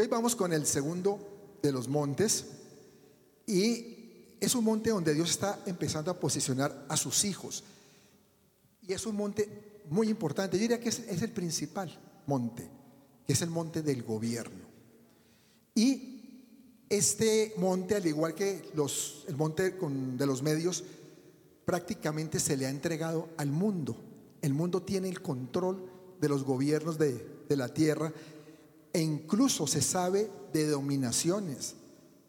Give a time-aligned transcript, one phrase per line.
[0.00, 2.46] Hoy vamos con el segundo de los montes
[3.46, 7.64] y es un monte donde Dios está empezando a posicionar a sus hijos.
[8.80, 11.94] Y es un monte muy importante, yo diría que es, es el principal
[12.26, 12.66] monte,
[13.26, 14.64] que es el monte del gobierno.
[15.74, 20.82] Y este monte, al igual que los, el monte de los medios,
[21.66, 23.96] prácticamente se le ha entregado al mundo.
[24.40, 28.10] El mundo tiene el control de los gobiernos de, de la tierra
[28.92, 31.74] e incluso se sabe de dominaciones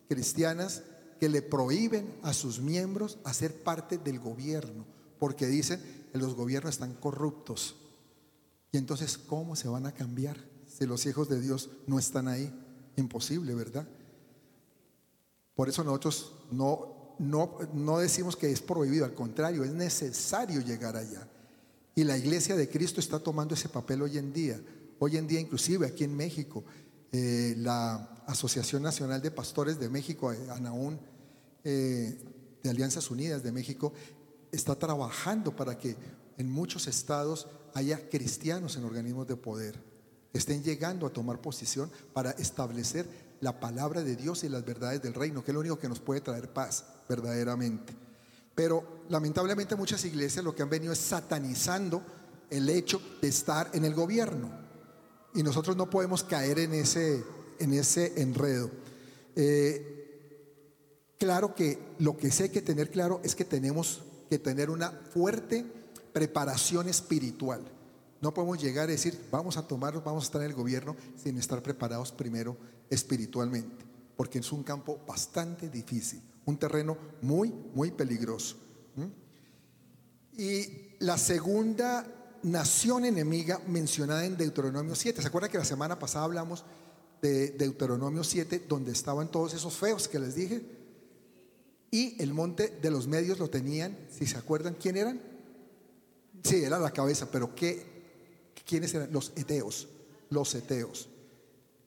[0.07, 0.83] cristianas
[1.19, 4.85] que le prohíben a sus miembros hacer parte del gobierno,
[5.19, 7.75] porque dicen que los gobiernos están corruptos.
[8.71, 12.51] Y entonces, ¿cómo se van a cambiar si los hijos de Dios no están ahí?
[12.95, 13.87] Imposible, ¿verdad?
[15.55, 20.95] Por eso nosotros no, no, no decimos que es prohibido, al contrario, es necesario llegar
[20.95, 21.27] allá.
[21.93, 24.59] Y la iglesia de Cristo está tomando ese papel hoy en día.
[25.03, 26.63] Hoy en día, inclusive aquí en México,
[27.11, 30.99] eh, la Asociación Nacional de Pastores de México, eh, ANAUN,
[31.63, 32.19] eh,
[32.61, 33.93] de Alianzas Unidas de México,
[34.51, 35.95] está trabajando para que
[36.37, 39.83] en muchos estados haya cristianos en organismos de poder,
[40.33, 43.07] estén llegando a tomar posición para establecer
[43.39, 45.99] la palabra de Dios y las verdades del reino, que es lo único que nos
[45.99, 47.91] puede traer paz verdaderamente.
[48.53, 52.03] Pero lamentablemente muchas iglesias lo que han venido es satanizando
[52.51, 54.60] el hecho de estar en el gobierno.
[55.33, 57.23] Y nosotros no podemos caer en ese,
[57.59, 58.69] en ese enredo.
[59.35, 64.91] Eh, claro que lo que hay que tener claro es que tenemos que tener una
[64.91, 65.65] fuerte
[66.13, 67.61] preparación espiritual.
[68.21, 71.37] No podemos llegar a decir, vamos a tomar, vamos a estar en el gobierno sin
[71.37, 72.55] estar preparados primero
[72.89, 73.83] espiritualmente,
[74.15, 78.57] porque es un campo bastante difícil, un terreno muy, muy peligroso.
[80.37, 82.05] Y la segunda
[82.43, 86.63] nación enemiga mencionada en Deuteronomio 7, ¿se acuerda que la semana pasada hablamos
[87.21, 90.61] de Deuteronomio 7, donde estaban todos esos feos que les dije?
[91.91, 95.21] Y el monte de los medios lo tenían, si se acuerdan, ¿quién eran?
[96.43, 97.85] Sí, era la cabeza, pero ¿qué,
[98.65, 99.11] ¿quiénes eran?
[99.11, 99.87] Los eteos,
[100.29, 101.09] los eteos.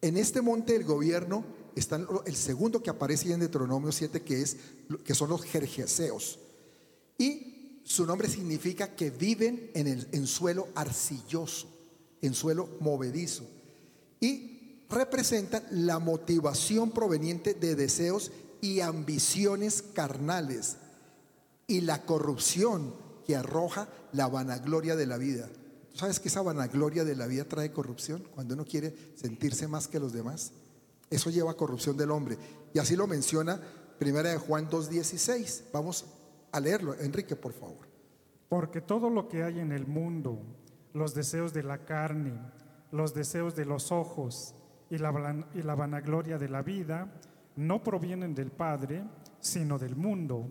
[0.03, 4.57] En este monte del gobierno están el segundo que aparece en Deuteronomio 7, que, es,
[5.03, 6.39] que son los jerjeseos.
[7.19, 7.54] Y
[7.85, 11.69] su nombre significa que viven en, el, en suelo arcilloso,
[12.23, 13.45] en suelo movedizo.
[14.21, 20.79] Y representan la motivación proveniente de deseos y ambiciones carnales
[21.67, 22.95] y la corrupción
[23.27, 25.49] que arroja la vanagloria de la vida.
[25.93, 28.27] ¿Tú sabes que esa vanagloria de la vida trae corrupción?
[28.35, 30.53] Cuando uno quiere sentirse más que los demás.
[31.11, 32.39] Eso lleva a corrupción del hombre.
[32.73, 33.61] Y así lo menciona
[33.99, 35.63] Primera de Juan 2.16.
[35.73, 36.05] Vamos
[36.55, 36.95] a leerlo.
[36.95, 37.89] Enrique, por favor.
[38.49, 40.39] Porque todo lo que hay en el mundo,
[40.93, 42.39] los deseos de la carne,
[42.93, 44.55] los deseos de los ojos
[44.89, 47.13] y la, y la vanagloria de la vida,
[47.57, 49.03] no provienen del Padre,
[49.41, 50.49] sino del mundo.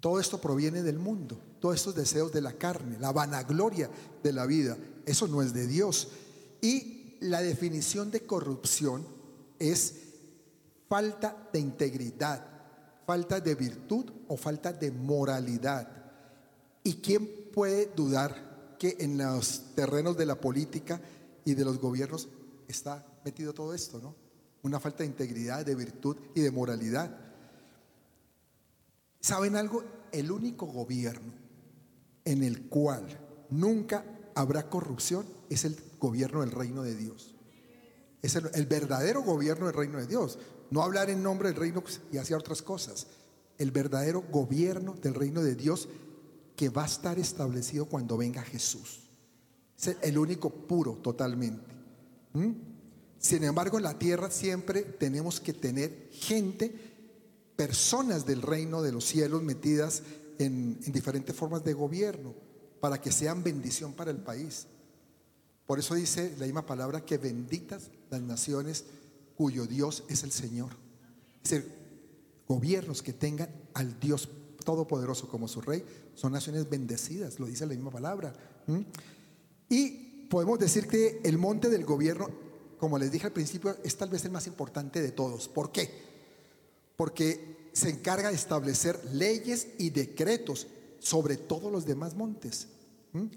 [0.00, 3.90] Todo esto proviene del mundo, todos estos deseos de la carne, la vanagloria
[4.22, 6.08] de la vida, eso no es de Dios.
[6.62, 9.06] Y la definición de corrupción
[9.58, 9.96] es
[10.88, 12.42] falta de integridad,
[13.04, 15.88] falta de virtud o falta de moralidad.
[16.84, 21.00] ¿Y quién puede dudar que en los terrenos de la política
[21.44, 22.28] y de los gobiernos
[22.68, 24.14] está metido todo esto, no?
[24.62, 27.10] Una falta de integridad, de virtud y de moralidad.
[29.20, 29.82] ¿Saben algo?
[30.12, 31.32] El único gobierno
[32.24, 33.06] en el cual
[33.50, 34.04] nunca
[34.36, 37.34] habrá corrupción es el gobierno del reino de Dios.
[38.22, 40.38] Es el, el, verdadero gobierno del reino de Dios.
[40.70, 41.82] No hablar en nombre del reino
[42.12, 43.08] y hacer otras cosas.
[43.60, 45.88] El verdadero gobierno del reino de Dios
[46.56, 49.00] que va a estar establecido cuando venga Jesús.
[49.78, 51.72] Es el único puro totalmente.
[52.32, 52.50] ¿Mm?
[53.18, 56.74] Sin embargo, en la tierra siempre tenemos que tener gente
[57.54, 60.02] personas del reino de los cielos metidas
[60.38, 62.34] en, en, diferentes formas de gobierno
[62.80, 64.66] para que sean bendición para el país.
[65.66, 68.86] Por eso dice la misma palabra que benditas las naciones
[69.36, 70.70] cuyo Dios es el Señor.
[71.42, 71.72] Es decir,
[72.46, 74.28] gobiernos que tengan al Dios
[74.64, 75.82] Todopoderoso como su rey
[76.14, 78.34] son naciones bendecidas, lo dice la misma palabra.
[79.68, 82.28] Y podemos decir que el monte del gobierno,
[82.78, 85.48] como les dije al principio, es tal vez el más importante de todos.
[85.48, 86.10] ¿Por qué?
[87.00, 90.66] porque se encarga de establecer leyes y decretos
[90.98, 92.68] sobre todos los demás montes.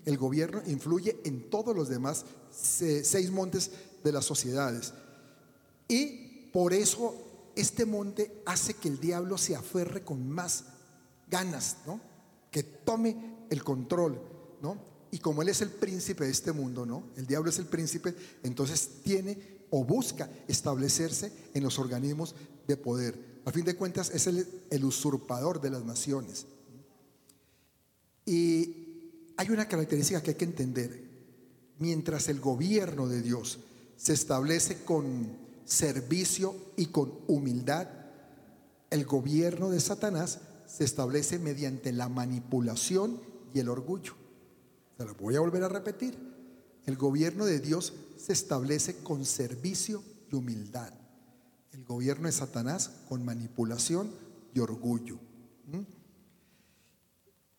[0.03, 3.71] El gobierno influye en todos los demás seis montes
[4.03, 4.93] de las sociedades.
[5.87, 7.15] Y por eso
[7.55, 10.65] este monte hace que el diablo se aferre con más
[11.29, 11.99] ganas, ¿no?
[12.51, 14.19] Que tome el control,
[14.61, 14.77] ¿no?
[15.11, 17.03] Y como él es el príncipe de este mundo, ¿no?
[17.15, 22.35] El diablo es el príncipe, entonces tiene o busca establecerse en los organismos
[22.67, 23.41] de poder.
[23.45, 26.45] A fin de cuentas es el, el usurpador de las naciones.
[28.25, 31.03] Y hay una característica que hay que entender.
[31.79, 33.59] Mientras el gobierno de Dios
[33.97, 37.87] se establece con servicio y con humildad,
[38.89, 43.19] el gobierno de Satanás se establece mediante la manipulación
[43.53, 44.13] y el orgullo.
[44.97, 46.17] Se lo voy a volver a repetir.
[46.85, 50.93] El gobierno de Dios se establece con servicio y humildad.
[51.71, 54.11] El gobierno de Satanás con manipulación
[54.53, 55.15] y orgullo.
[55.67, 55.81] ¿Mm?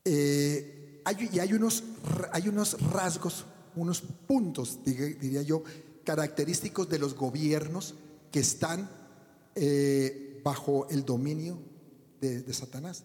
[0.05, 1.03] Eh,
[1.33, 1.85] y hay unos,
[2.33, 3.45] hay unos rasgos,
[3.77, 5.62] unos puntos, diría yo,
[6.05, 7.95] característicos de los gobiernos
[8.31, 8.89] que están
[9.55, 11.59] eh, bajo el dominio
[12.21, 13.05] de, de Satanás.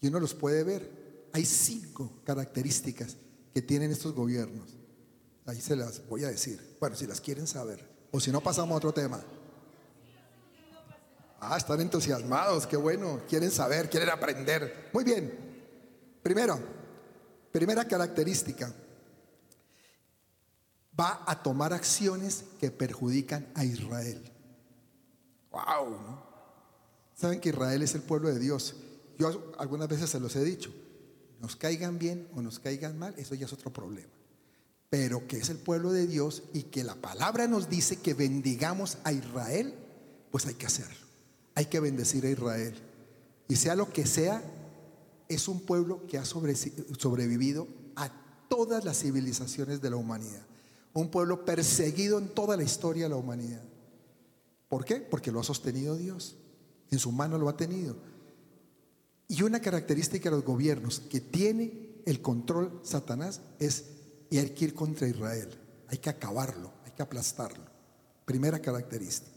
[0.00, 1.26] Y uno los puede ver.
[1.32, 3.16] Hay cinco características
[3.52, 4.76] que tienen estos gobiernos.
[5.46, 6.76] Ahí se las voy a decir.
[6.78, 7.88] Bueno, si las quieren saber.
[8.10, 9.22] O si no, pasamos a otro tema.
[11.40, 13.22] Ah, están entusiasmados, qué bueno.
[13.28, 14.90] Quieren saber, quieren aprender.
[14.92, 15.32] Muy bien.
[16.22, 16.60] Primero,
[17.50, 18.72] primera característica.
[20.98, 24.22] Va a tomar acciones que perjudican a Israel.
[25.50, 26.30] Wow, ¿no?
[27.14, 28.76] Saben que Israel es el pueblo de Dios.
[29.18, 30.72] Yo algunas veces se los he dicho.
[31.40, 34.08] Nos caigan bien o nos caigan mal, eso ya es otro problema.
[34.88, 38.98] Pero que es el pueblo de Dios y que la palabra nos dice que bendigamos
[39.04, 39.74] a Israel,
[40.30, 41.06] pues hay que hacerlo.
[41.54, 42.74] Hay que bendecir a Israel.
[43.48, 44.42] Y sea lo que sea,
[45.28, 48.10] es un pueblo que ha sobrevivido a
[48.48, 50.44] todas las civilizaciones de la humanidad.
[50.92, 53.62] Un pueblo perseguido en toda la historia de la humanidad.
[54.68, 54.96] ¿Por qué?
[54.96, 56.36] Porque lo ha sostenido Dios.
[56.90, 57.96] En su mano lo ha tenido.
[59.28, 63.84] Y una característica de los gobiernos que tiene el control Satanás es
[64.32, 65.48] hay que ir contra Israel.
[65.88, 67.64] Hay que acabarlo, hay que aplastarlo.
[68.24, 69.30] Primera característica.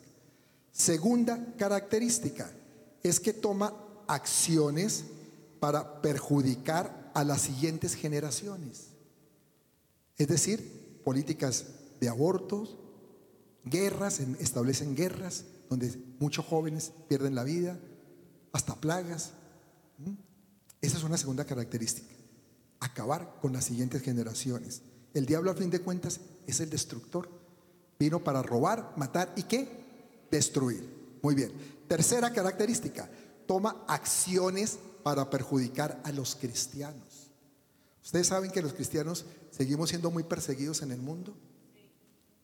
[0.71, 2.51] Segunda característica
[3.01, 3.73] es que toma
[4.07, 5.05] acciones
[5.59, 8.87] para perjudicar a las siguientes generaciones.
[10.17, 11.65] Es decir, políticas
[11.99, 12.77] de abortos,
[13.63, 17.79] guerras, establecen guerras donde muchos jóvenes pierden la vida,
[18.51, 19.31] hasta plagas.
[20.81, 22.13] Esa es una segunda característica
[22.83, 24.81] acabar con las siguientes generaciones.
[25.13, 27.29] El diablo a fin de cuentas es el destructor.
[27.97, 30.27] Vino para robar, matar y qué?
[30.29, 31.17] Destruir.
[31.21, 31.51] Muy bien.
[31.87, 33.09] Tercera característica,
[33.47, 37.22] toma acciones para perjudicar a los cristianos.
[38.03, 41.35] Ustedes saben que los cristianos seguimos siendo muy perseguidos en el mundo.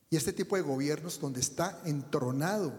[0.10, 2.74] Y este tipo de gobiernos donde está entronado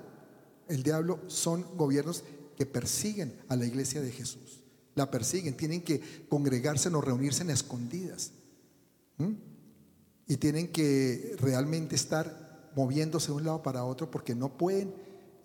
[0.68, 2.24] el diablo son gobiernos
[2.56, 4.60] que persiguen a la iglesia de Jesús
[4.94, 8.32] la persiguen, tienen que congregarse o reunirse en escondidas.
[10.26, 14.94] Y tienen que realmente estar moviéndose de un lado para otro porque no pueden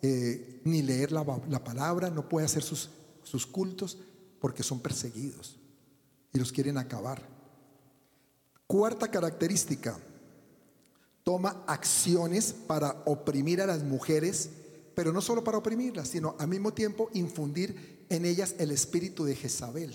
[0.00, 1.24] eh, ni leer la,
[1.64, 2.90] palabra, no pueden hacer sus,
[3.22, 3.98] sus cultos
[4.40, 5.58] porque son perseguidos
[6.32, 7.22] y los quieren acabar.
[8.66, 9.98] Cuarta característica,
[11.22, 14.50] toma acciones para oprimir a las mujeres,
[14.94, 19.34] pero no solo para oprimirlas, sino al mismo tiempo infundir en ellas el espíritu de
[19.34, 19.92] Jezabel,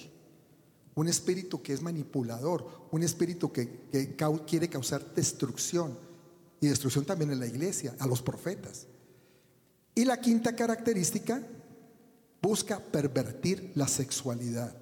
[0.95, 3.88] un espíritu que es manipulador, un espíritu que,
[4.45, 5.98] quiere causar destrucción
[6.60, 8.88] y destrucción también en la iglesia, a los profetas.
[9.95, 11.41] Y la quinta característica,
[12.41, 14.75] busca pervertir la sexualidad.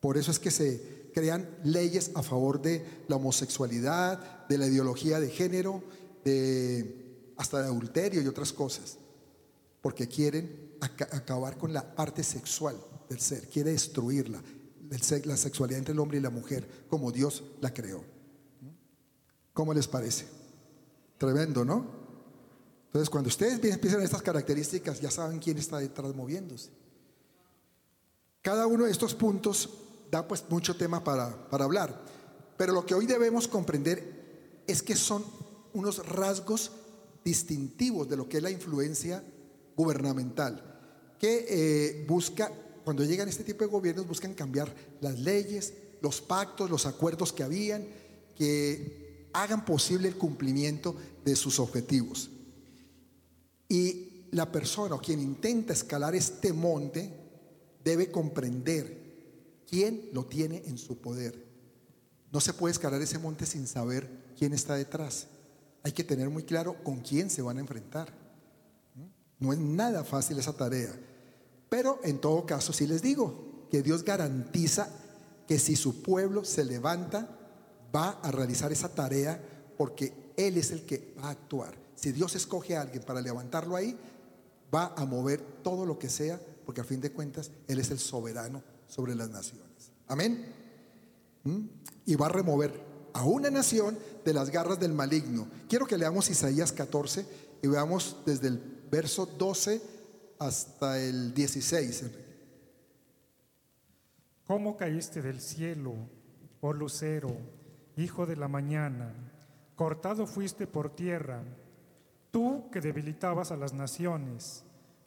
[0.00, 5.18] Por eso es que se crean leyes a favor de la homosexualidad, de la ideología
[5.18, 5.82] de género,
[6.24, 8.98] de hasta de adulterio y otras cosas,
[9.80, 12.76] porque quieren acabar con la parte sexual
[13.08, 14.42] del ser, quiere destruirla,
[15.24, 18.04] la sexualidad entre el hombre y la mujer, como Dios la creó.
[19.52, 20.26] ¿Cómo les parece?
[21.18, 21.86] Tremendo, ¿no?
[22.86, 26.70] Entonces, cuando ustedes empiezan estas características, ya saben quién está detrás moviéndose.
[28.42, 29.70] Cada uno de estos puntos
[30.10, 32.02] da pues mucho tema para, para hablar,
[32.56, 35.24] pero lo que hoy debemos comprender es que son
[35.72, 36.72] unos rasgos
[37.24, 39.22] distintivos de lo que es la influencia
[39.76, 40.76] gubernamental
[41.18, 42.50] que eh, busca,
[42.84, 47.42] cuando llegan este tipo de gobiernos, buscan cambiar las leyes, los pactos, los acuerdos que
[47.42, 47.86] habían,
[48.36, 50.94] que hagan posible el cumplimiento
[51.24, 52.30] de sus objetivos.
[53.68, 57.10] Y la persona o quien intenta escalar este monte
[57.82, 59.05] debe comprender
[59.68, 61.46] quién lo tiene en su poder.
[62.32, 65.26] No se puede escalar ese monte sin saber quién está detrás.
[65.82, 68.12] Hay que tener muy claro con quién se van a enfrentar.
[69.38, 70.92] No es nada fácil esa tarea.
[71.68, 74.88] Pero en todo caso, sí les digo que Dios garantiza
[75.46, 77.28] que si su pueblo se levanta,
[77.94, 79.40] va a realizar esa tarea
[79.76, 81.74] porque Él es el que va a actuar.
[81.94, 83.96] Si Dios escoge a alguien para levantarlo ahí,
[84.74, 87.98] va a mover todo lo que sea, porque a fin de cuentas Él es el
[87.98, 89.90] soberano sobre las naciones.
[90.08, 90.46] Amén.
[91.44, 91.66] ¿Mm?
[92.06, 92.72] Y va a remover
[93.12, 95.48] a una nación de las garras del maligno.
[95.68, 97.26] Quiero que leamos Isaías 14
[97.62, 99.80] y veamos desde el verso 12
[100.38, 102.04] hasta el 16.
[104.46, 105.94] ¿Cómo caíste del cielo,
[106.60, 107.36] oh lucero,
[107.96, 109.12] hijo de la mañana?
[109.74, 111.42] Cortado fuiste por tierra,
[112.30, 114.62] tú que debilitabas a las naciones,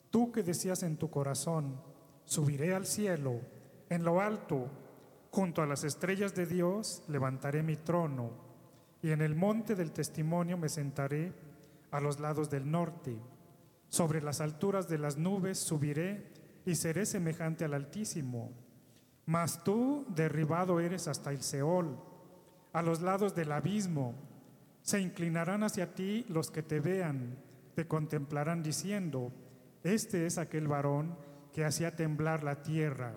[0.09, 1.79] tú que decías en tu corazón,
[2.25, 3.39] subiré al cielo,
[3.89, 4.67] en lo alto,
[5.31, 8.31] junto a las estrellas de Dios, levantaré mi trono,
[9.01, 11.33] y en el monte del testimonio me sentaré
[11.91, 13.17] a los lados del norte.
[13.89, 16.31] Sobre las alturas de las nubes subiré
[16.65, 18.51] y seré semejante al Altísimo.
[19.25, 21.97] Mas tú derribado eres hasta el Seol,
[22.73, 24.15] a los lados del abismo.
[24.81, 27.37] Se inclinarán hacia ti los que te vean,
[27.75, 29.31] te contemplarán diciendo,
[29.83, 31.17] este es aquel varón
[31.53, 33.15] que hacía temblar la tierra,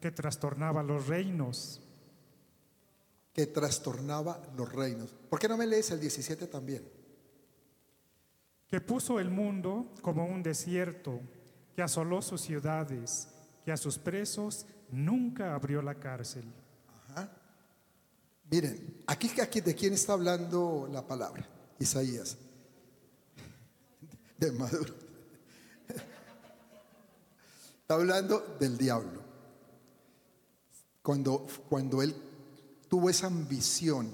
[0.00, 1.80] que trastornaba los reinos.
[3.32, 5.14] Que trastornaba los reinos.
[5.28, 6.82] ¿Por qué no me lees el 17 también?
[8.66, 11.20] Que puso el mundo como un desierto,
[11.74, 13.28] que asoló sus ciudades,
[13.64, 16.44] que a sus presos nunca abrió la cárcel.
[18.50, 21.46] Miren, aquí, aquí de quién está hablando la palabra,
[21.78, 22.36] Isaías.
[24.38, 24.94] De Maduro.
[27.82, 29.29] Está hablando del diablo.
[31.10, 32.14] Cuando, cuando él
[32.88, 34.08] tuvo esa ambición,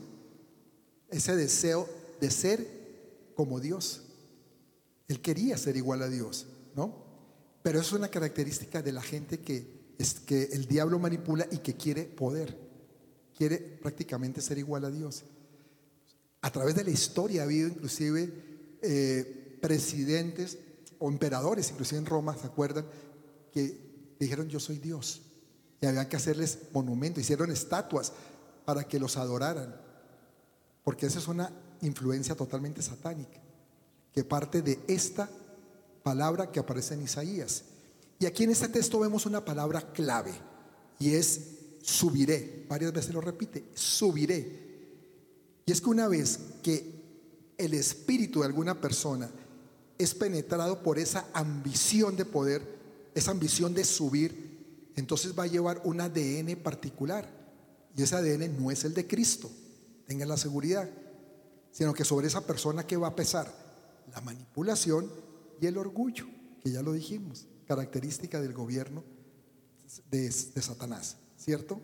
[1.11, 1.87] ese deseo
[2.23, 2.67] de ser
[3.35, 4.00] como Dios.
[5.07, 7.05] Él quería ser igual a Dios, ¿no?
[7.62, 11.59] Pero eso es una característica de la gente que es que el diablo manipula y
[11.59, 12.59] que quiere poder,
[13.37, 15.25] quiere prácticamente ser igual a Dios.
[16.41, 18.33] A través de la historia ha habido inclusive
[18.81, 20.57] eh, presidentes
[20.99, 22.87] o emperadores, inclusive en Roma, ¿se acuerdan?
[23.53, 25.25] Que dijeron yo soy Dios.
[25.80, 28.12] Y había que hacerles monumentos, hicieron estatuas
[28.64, 29.75] para que los adoraran.
[30.85, 31.50] Porque esa es una
[31.83, 33.40] influencia totalmente satánica,
[34.12, 35.28] que parte de esta
[36.02, 37.64] palabra que aparece en Isaías.
[38.18, 40.33] Y aquí en este texto vemos una palabra clave
[40.99, 41.40] y es
[41.83, 42.64] subiré.
[42.68, 44.66] Varias veces lo repite, subiré.
[45.66, 46.97] Y es que una vez que
[47.59, 49.30] el espíritu de alguna persona
[49.99, 52.62] es penetrado por esa ambición de poder,
[53.14, 54.46] esa ambición de subir,
[54.97, 57.29] entonces va a llevar un ADN particular.
[57.95, 59.50] Y ese ADN no es el de Cristo,
[60.07, 60.88] tengan la seguridad,
[61.71, 63.53] sino que sobre esa persona que va a pesar
[64.12, 65.11] la manipulación
[65.61, 66.26] y el orgullo,
[66.62, 69.05] que ya lo dijimos característica del gobierno
[70.11, 71.81] de, Satanás, ¿cierto?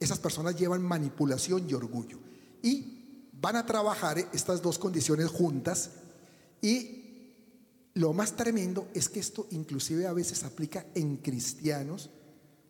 [0.00, 2.18] Esas personas llevan manipulación y orgullo.
[2.62, 5.90] Y van a trabajar estas dos condiciones juntas.
[6.62, 7.32] Y
[7.94, 12.10] lo más tremendo es que esto inclusive a veces aplica en cristianos,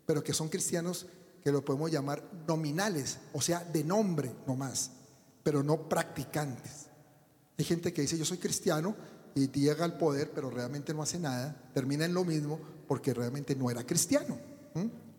[0.08, 1.04] pero que son cristianos
[1.44, 4.90] que lo podemos llamar nominales, o sea, de nombre nomás,
[5.42, 6.86] pero no practicantes.
[7.58, 8.96] Hay gente que dice, yo soy cristiano,
[9.34, 13.54] y llega al poder, pero realmente no hace nada, termina en lo mismo porque realmente
[13.54, 14.38] no era cristiano,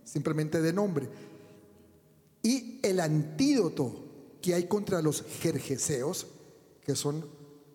[0.04, 1.08] simplemente de nombre.
[2.42, 6.26] Y el antídoto que hay contra los jerjeseos,
[6.84, 7.30] que son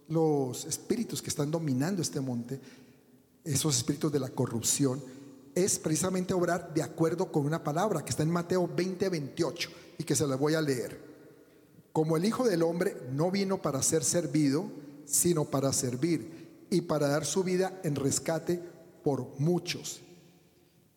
[0.08, 2.60] los espíritus que están dominando este monte,
[3.44, 5.00] esos espíritus de la corrupción,
[5.54, 10.04] es precisamente obrar de acuerdo con una palabra que está en Mateo 20, 28 y
[10.04, 11.00] que se la voy a leer.
[11.92, 14.70] Como el Hijo del Hombre no vino para ser servido,
[15.06, 18.60] sino para servir y para dar su vida en rescate
[19.02, 20.00] por muchos.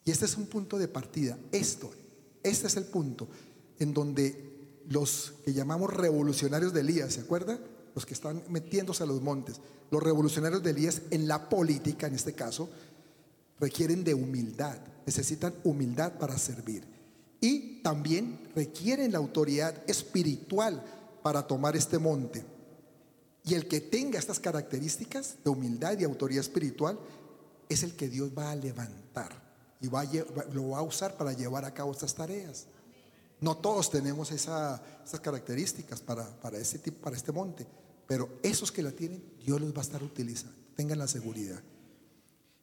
[0.05, 1.37] Y este es un punto de partida.
[1.51, 1.91] Esto,
[2.41, 3.27] este es el punto
[3.77, 7.59] en donde los que llamamos revolucionarios de Elías, ¿se acuerdan?
[7.93, 9.59] Los que están metiéndose a los montes,
[9.91, 12.69] los revolucionarios de Elías en la política, en este caso,
[13.59, 16.85] requieren de humildad, necesitan humildad para servir.
[17.39, 20.83] Y también requieren la autoridad espiritual
[21.21, 22.43] para tomar este monte.
[23.43, 26.99] Y el que tenga estas características de humildad y autoridad espiritual
[27.69, 29.47] es el que Dios va a levantar
[29.79, 30.03] y va
[30.53, 32.65] lo va a usar para llevar a cabo estas tareas.
[33.39, 34.81] No todos tenemos esas
[35.21, 37.67] características para, para, este para este monte,
[38.07, 40.57] pero esos que la tienen, Dios los va a estar utilizando.
[40.75, 41.61] Tengan la seguridad.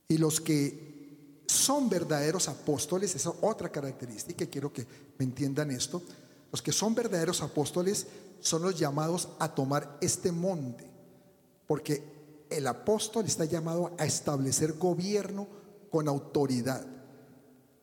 [0.08, 4.86] Y los que son verdaderos apóstoles, esa es otra característica, y quiero que
[5.18, 6.02] me entiendan esto.
[6.50, 8.06] Los que son verdaderos apóstoles
[8.40, 10.88] son los llamados a tomar este monte,
[11.66, 12.02] porque
[12.50, 15.48] el apóstol está llamado a establecer gobierno
[15.90, 16.84] con autoridad.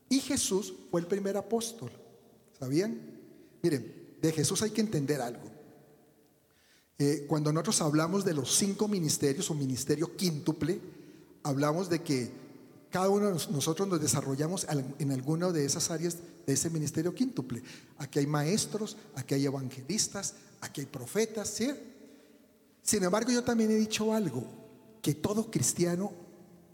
[0.09, 1.91] Y Jesús fue el primer apóstol,
[2.59, 2.99] ¿sabían?
[3.61, 5.49] Miren, de Jesús hay que entender algo.
[6.99, 10.79] Eh, cuando nosotros hablamos de los cinco ministerios o ministerio quíntuple,
[11.43, 12.31] hablamos de que
[12.89, 14.67] cada uno de nosotros nos desarrollamos
[14.99, 17.63] en alguna de esas áreas de ese ministerio quíntuple.
[17.97, 21.71] Aquí hay maestros, aquí hay evangelistas, aquí hay profetas, ¿sí?
[22.83, 24.43] Sin embargo, yo también he dicho algo,
[25.01, 26.11] que todo cristiano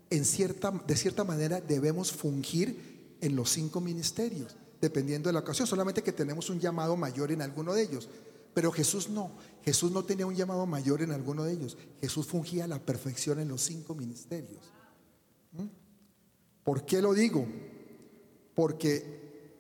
[0.10, 5.68] en cierta, de cierta manera debemos fungir en los cinco ministerios, dependiendo de la ocasión,
[5.68, 8.10] solamente que tenemos un llamado mayor en alguno de ellos.
[8.58, 9.30] Pero Jesús no,
[9.64, 13.40] Jesús no tenía un llamado mayor en alguno de ellos, Jesús fungía a la perfección
[13.40, 14.64] en los cinco ministerios.
[15.52, 15.68] ¿Mm?
[16.64, 17.46] ¿Por qué lo digo?
[18.56, 19.54] Porque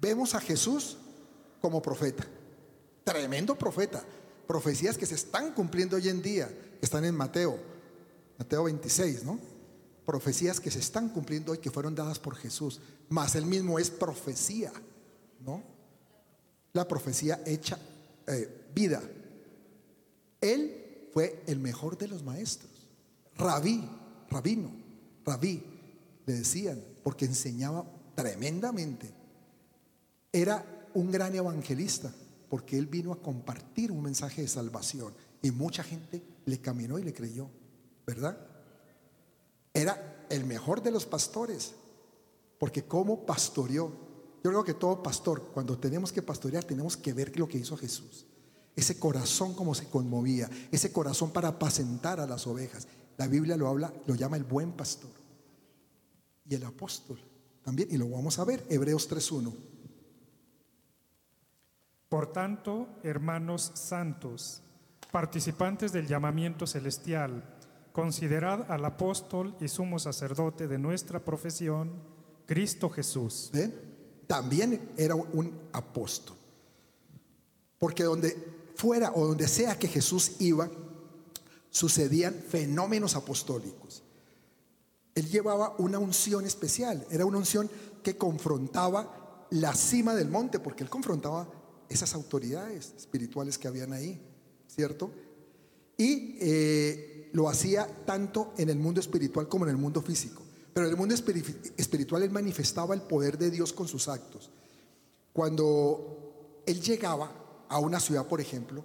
[0.00, 0.98] vemos a Jesús
[1.60, 2.24] como profeta,
[3.02, 4.04] tremendo profeta,
[4.46, 6.48] profecías que se están cumpliendo hoy en día,
[6.80, 7.58] están en Mateo,
[8.38, 9.40] Mateo 26, ¿no?
[10.06, 13.90] Profecías que se están cumpliendo hoy que fueron dadas por Jesús, más él mismo es
[13.90, 14.72] profecía,
[15.40, 15.60] ¿no?
[16.72, 17.80] La profecía hecha
[18.26, 19.02] eh, vida.
[20.40, 22.70] Él fue el mejor de los maestros,
[23.36, 23.88] rabí,
[24.30, 24.70] rabino,
[25.24, 25.62] rabí,
[26.26, 29.10] le decían, porque enseñaba tremendamente.
[30.32, 32.12] Era un gran evangelista,
[32.48, 37.02] porque él vino a compartir un mensaje de salvación y mucha gente le caminó y
[37.02, 37.48] le creyó,
[38.06, 38.38] ¿verdad?
[39.74, 41.72] Era el mejor de los pastores,
[42.58, 44.11] porque como pastoreó.
[44.42, 47.76] Yo creo que todo pastor, cuando tenemos que pastorear, tenemos que ver lo que hizo
[47.76, 48.26] Jesús.
[48.74, 52.88] Ese corazón como se conmovía, ese corazón para apacentar a las ovejas.
[53.16, 55.10] La Biblia lo habla, lo llama el buen pastor
[56.48, 57.20] y el apóstol
[57.62, 59.54] también, y lo vamos a ver, Hebreos 3.1.
[62.08, 64.62] Por tanto, hermanos santos,
[65.10, 67.44] participantes del llamamiento celestial,
[67.92, 71.92] considerad al apóstol y sumo sacerdote de nuestra profesión,
[72.46, 73.50] Cristo Jesús.
[74.32, 76.34] También era un apóstol.
[77.78, 78.34] Porque donde
[78.76, 80.70] fuera o donde sea que Jesús iba,
[81.68, 84.02] sucedían fenómenos apostólicos.
[85.14, 87.70] Él llevaba una unción especial, era una unción
[88.02, 91.46] que confrontaba la cima del monte, porque él confrontaba
[91.90, 94.18] esas autoridades espirituales que habían ahí,
[94.66, 95.10] ¿cierto?
[95.98, 100.41] Y eh, lo hacía tanto en el mundo espiritual como en el mundo físico.
[100.72, 104.50] Pero en el mundo espiritual él manifestaba el poder de Dios con sus actos.
[105.32, 107.32] Cuando él llegaba
[107.68, 108.84] a una ciudad, por ejemplo,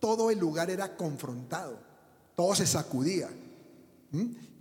[0.00, 1.78] todo el lugar era confrontado,
[2.34, 3.28] todo se sacudía.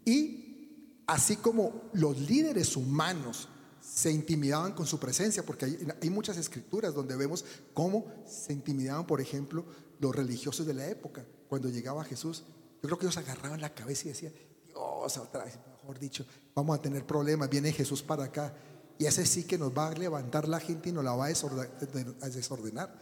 [0.03, 3.47] Y así como los líderes humanos
[3.81, 5.65] se intimidaban con su presencia, porque
[6.01, 9.63] hay, muchas escrituras donde vemos cómo se intimidaban, por ejemplo,
[9.99, 11.23] los religiosos de la época.
[11.47, 12.43] Cuando llegaba Jesús,
[12.81, 14.33] yo creo que ellos agarraban la cabeza y decían,
[14.65, 15.53] Dios, otra vez,
[15.85, 18.53] mejor dicho, vamos a tener problemas, viene Jesús para acá.
[18.97, 22.29] Y ese sí que nos va a levantar la gente y nos la va a
[22.29, 22.93] desordenar,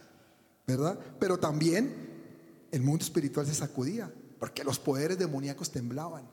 [0.66, 0.98] ¿verdad?
[1.18, 6.28] Pero también el mundo espiritual se sacudía, porque los poderes demoníacos temblaban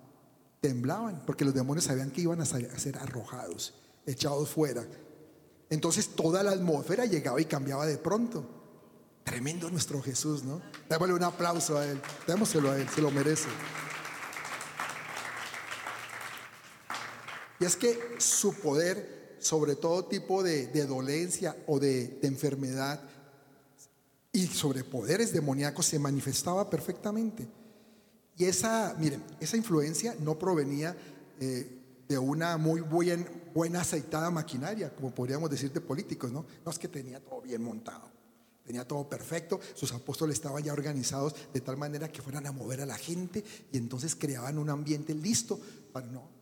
[0.61, 3.73] temblaban porque los demonios sabían que iban a ser arrojados,
[4.05, 4.85] echados fuera.
[5.69, 8.45] Entonces toda la atmósfera llegaba y cambiaba de pronto.
[9.23, 10.61] Tremendo nuestro Jesús, ¿no?
[10.89, 13.49] Démosle un aplauso a Él, démoselo a Él, se lo merece.
[17.61, 22.99] Y es que su poder sobre todo tipo de, dolencia o de, enfermedad
[24.31, 27.47] y sobre poderes demoníacos se manifestaba perfectamente.
[28.35, 30.97] Y esa, miren, esa influencia no provenía
[31.39, 36.47] eh, de una muy buena, buena aceitada maquinaria, como podríamos decir de políticos, ¿no?
[36.65, 38.09] No es que tenía todo bien montado,
[38.65, 42.81] tenía todo perfecto, sus apóstoles estaban ya organizados de tal manera que fueran a mover
[42.81, 45.59] a la gente y entonces creaban un ambiente listo
[45.93, 46.40] para no.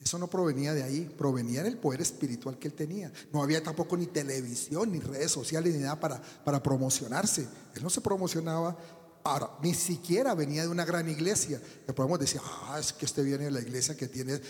[0.00, 3.12] Eso no provenía de ahí, provenía del poder espiritual que él tenía.
[3.32, 7.48] No había tampoco ni televisión, ni redes sociales, ni nada para, para promocionarse.
[7.74, 8.76] Él no se promocionaba
[9.24, 11.60] Ahora, ni siquiera venía de una gran iglesia.
[11.86, 14.40] Que podemos decir, ah, es que este viene de la iglesia que tiene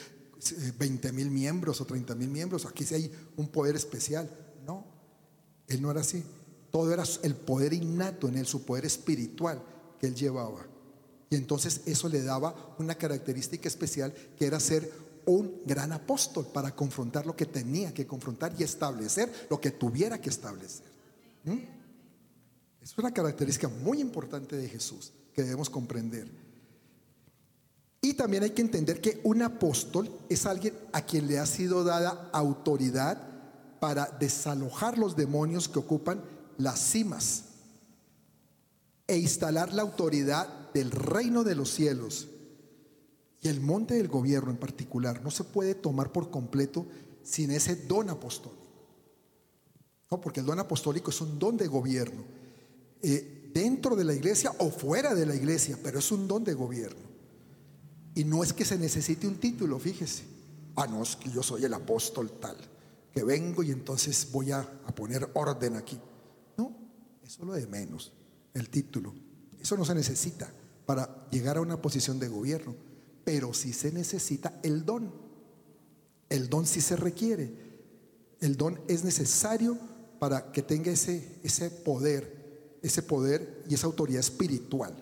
[0.79, 2.65] 20 eh, mil miembros o 30 mil miembros.
[2.65, 4.31] Aquí sí hay un poder especial.
[4.65, 4.87] No,
[5.67, 6.25] él no era así.
[6.71, 9.61] Todo era el poder innato en él, su poder espiritual
[9.99, 10.67] que él llevaba.
[11.31, 14.91] Y entonces eso le daba una característica especial que era ser
[15.29, 20.19] un gran apóstol para confrontar lo que tenía que confrontar y establecer lo que tuviera
[20.19, 20.87] que establecer.
[21.45, 21.59] ¿Mm?
[22.81, 26.27] Es una característica muy importante de Jesús que debemos comprender.
[28.01, 31.85] Y también hay que entender que un apóstol es alguien a quien le ha sido
[31.85, 33.21] dada autoridad
[33.81, 36.23] para desalojar los demonios que ocupan
[36.57, 37.45] las cimas
[39.07, 42.29] e instalar la autoridad del reino de los cielos.
[43.41, 46.87] Y el monte del gobierno en particular no se puede tomar por completo
[47.23, 48.59] sin ese don apostólico.
[50.11, 52.25] No, porque el don apostólico es un don de gobierno.
[53.03, 56.55] Eh, dentro de la iglesia o fuera de la iglesia, pero es un don de
[56.55, 57.09] gobierno.
[58.15, 60.25] Y no es que se necesite un título, fíjese.
[60.77, 62.57] Ah, no, es que yo soy el apóstol tal,
[63.13, 65.99] que vengo y entonces voy a, a poner orden aquí.
[66.57, 66.73] No,
[67.23, 68.13] eso es lo de menos,
[68.55, 69.15] el título.
[69.61, 70.51] Eso no se necesita
[70.87, 72.75] para llegar a una posición de gobierno,
[73.29, 75.13] pero sí se necesita el don.
[76.31, 77.53] El don sí se requiere.
[78.41, 79.77] El don es necesario
[80.19, 84.95] para que tenga ese, ese poder, ese poder y esa autoridad espiritual.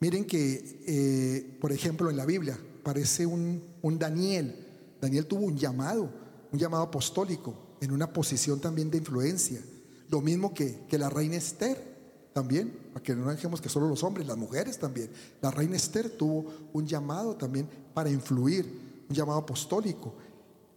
[0.00, 4.66] Miren que, eh, por ejemplo, en la Biblia parece un, un Daniel.
[5.00, 6.12] Daniel tuvo un llamado,
[6.50, 9.60] un llamado apostólico, en una posición también de influencia.
[10.08, 11.89] Lo mismo que, que la reina Esther
[12.32, 15.10] también, para que no dejemos que solo los hombres, las mujeres también.
[15.40, 18.66] La reina Esther tuvo un llamado también para influir,
[19.08, 20.14] un llamado apostólico.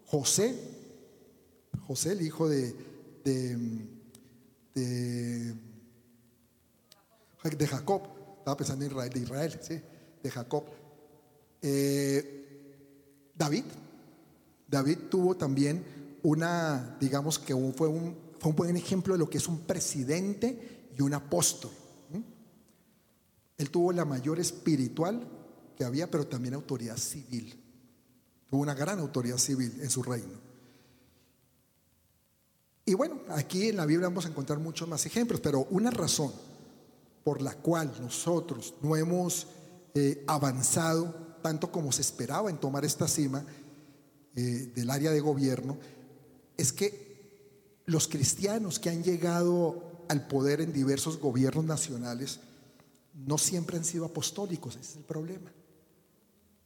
[0.08, 0.56] José,
[1.88, 2.76] José, el hijo de,
[3.24, 3.58] de,
[4.74, 5.56] de,
[7.58, 8.02] de Jacob,
[8.40, 9.82] estaba pensando en Israel, de Israel, ¿sí?
[10.24, 10.64] de Jacob.
[11.62, 12.44] Eh,
[13.36, 13.64] David,
[14.68, 15.84] David tuvo también
[16.24, 20.73] una, digamos que fue un, fue un buen ejemplo de lo que es un presidente
[20.98, 21.72] y un apóstol.
[23.58, 25.28] Él tuvo la mayor espiritual
[25.78, 27.60] que había, pero también autoridad civil.
[28.50, 30.42] Tuvo una gran autoridad civil en su reino.
[32.86, 36.32] Y bueno, aquí en la Biblia vamos a encontrar muchos más ejemplos, pero una razón
[37.24, 39.48] por la cual nosotros no hemos
[39.94, 43.46] eh, avanzado tanto como se esperaba en tomar esta cima
[44.36, 45.78] eh, del área de gobierno
[46.58, 52.40] es que los cristianos que han llegado al poder en diversos gobiernos nacionales
[53.14, 55.52] no siempre han sido apostólicos, ese es el problema.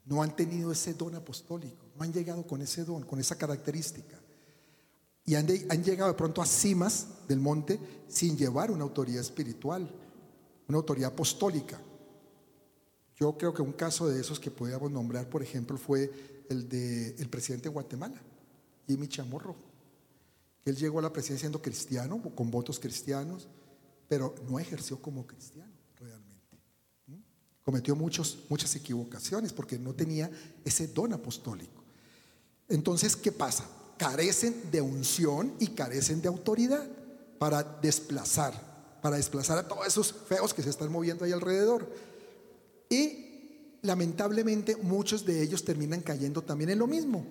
[0.06, 4.18] No han tenido ese don apostólico, no han llegado con ese don, con esa característica.
[5.26, 9.90] Y han, llegado de pronto a cimas del monte sin llevar una autoridad espiritual,
[10.70, 11.82] una autoridad apostólica.
[13.20, 17.16] Yo creo que un caso de esos que podíamos nombrar, por ejemplo, fue el del
[17.20, 18.22] el presidente de Guatemala,
[18.88, 19.67] Jimmy Chamorro.
[20.70, 23.48] Él llegó a la presidencia siendo cristiano, con votos cristianos,
[24.10, 26.58] pero no ejerció como cristiano realmente.
[27.64, 30.30] Cometió muchos, muchas equivocaciones porque no tenía
[30.66, 31.84] ese don apostólico.
[32.68, 33.66] Entonces, ¿qué pasa?
[33.98, 36.86] Carecen de unción y carecen de autoridad
[37.40, 41.90] para desplazar, para desplazar a todos esos feos que se están moviendo ahí alrededor.
[42.90, 47.26] Y lamentablemente muchos de ellos terminan cayendo también en lo mismo,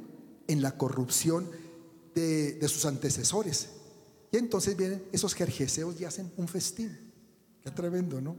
[0.46, 1.65] en la corrupción
[2.16, 3.68] de, sus antecesores.
[4.32, 6.96] Y entonces vienen esos jerjeseos y hacen un festín.
[7.62, 8.36] Qué tremendo, ¿no?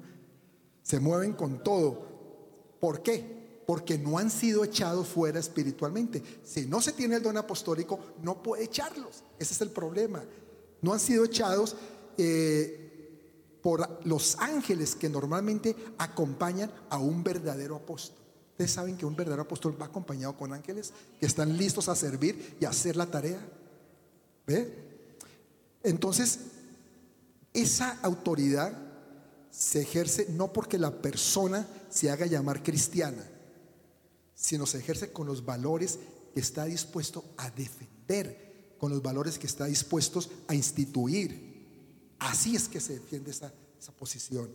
[0.82, 2.76] Se mueven con todo.
[2.80, 3.62] ¿Por qué?
[3.66, 6.24] Porque no han sido echados fuera espiritualmente.
[6.44, 9.24] Si no se tiene el don apostólico, no puede echarlos.
[9.38, 10.24] Ese es el problema.
[10.82, 11.76] No han sido echados
[12.18, 18.18] eh, por los ángeles que normalmente acompañan a un verdadero apóstol.
[18.52, 22.58] Ustedes saben que un verdadero apóstol va acompañado con ángeles que están listos a servir
[22.60, 23.40] y a hacer la tarea.
[24.48, 24.74] ¿Ve?
[25.84, 26.40] Entonces,
[27.54, 28.78] esa autoridad
[29.52, 33.24] se ejerce no porque la persona se haga llamar cristiana,
[34.34, 36.00] sino se ejerce con los valores
[36.34, 42.16] que está dispuesto a defender, con los valores que está dispuesto a instituir.
[42.20, 43.52] Así es que se defiende esa,
[43.98, 44.50] posición.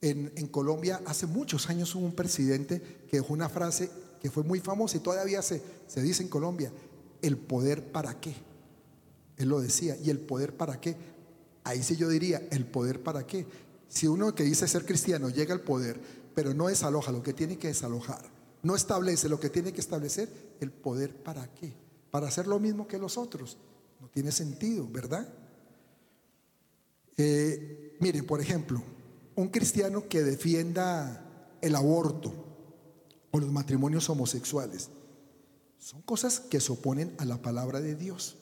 [0.00, 4.42] En, en, Colombia hace muchos años hubo un presidente que dejó una frase que fue
[4.42, 6.72] muy famosa y todavía se, se dice en Colombia,
[7.22, 8.34] el poder para qué.
[9.40, 9.96] Él lo decía.
[9.96, 10.96] ¿Y el poder para qué?
[11.64, 13.46] Ahí sí yo diría, ¿el poder para qué?
[13.88, 15.98] Si uno que dice ser cristiano llega al poder,
[16.34, 18.22] pero no desaloja lo que tiene que desalojar,
[18.62, 20.28] no establece lo que tiene que establecer,
[20.60, 21.72] ¿el poder para qué?
[22.10, 23.56] Para hacer lo mismo que los otros.
[23.98, 25.26] No tiene sentido, ¿verdad?
[27.16, 28.82] Eh, miren, por ejemplo,
[29.36, 32.32] un cristiano que defienda el aborto
[33.30, 34.90] o los matrimonios homosexuales,
[35.78, 38.36] son cosas que se oponen a la palabra de Dios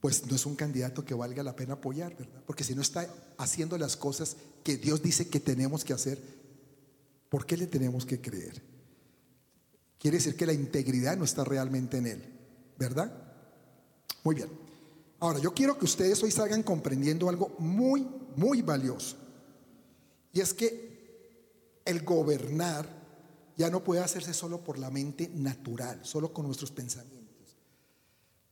[0.00, 2.42] pues no es un candidato que valga la pena apoyar, ¿verdad?
[2.46, 6.20] Porque si no está haciendo las cosas que Dios dice que tenemos que hacer,
[7.28, 8.62] ¿por qué le tenemos que creer?
[9.98, 12.22] Quiere decir que la integridad no está realmente en él,
[12.78, 13.12] ¿verdad?
[14.22, 14.48] Muy bien.
[15.20, 18.06] Ahora, yo quiero que ustedes hoy salgan comprendiendo algo muy,
[18.36, 19.16] muy valioso.
[20.32, 22.88] Y es que el gobernar
[23.56, 27.56] ya no puede hacerse solo por la mente natural, solo con nuestros pensamientos.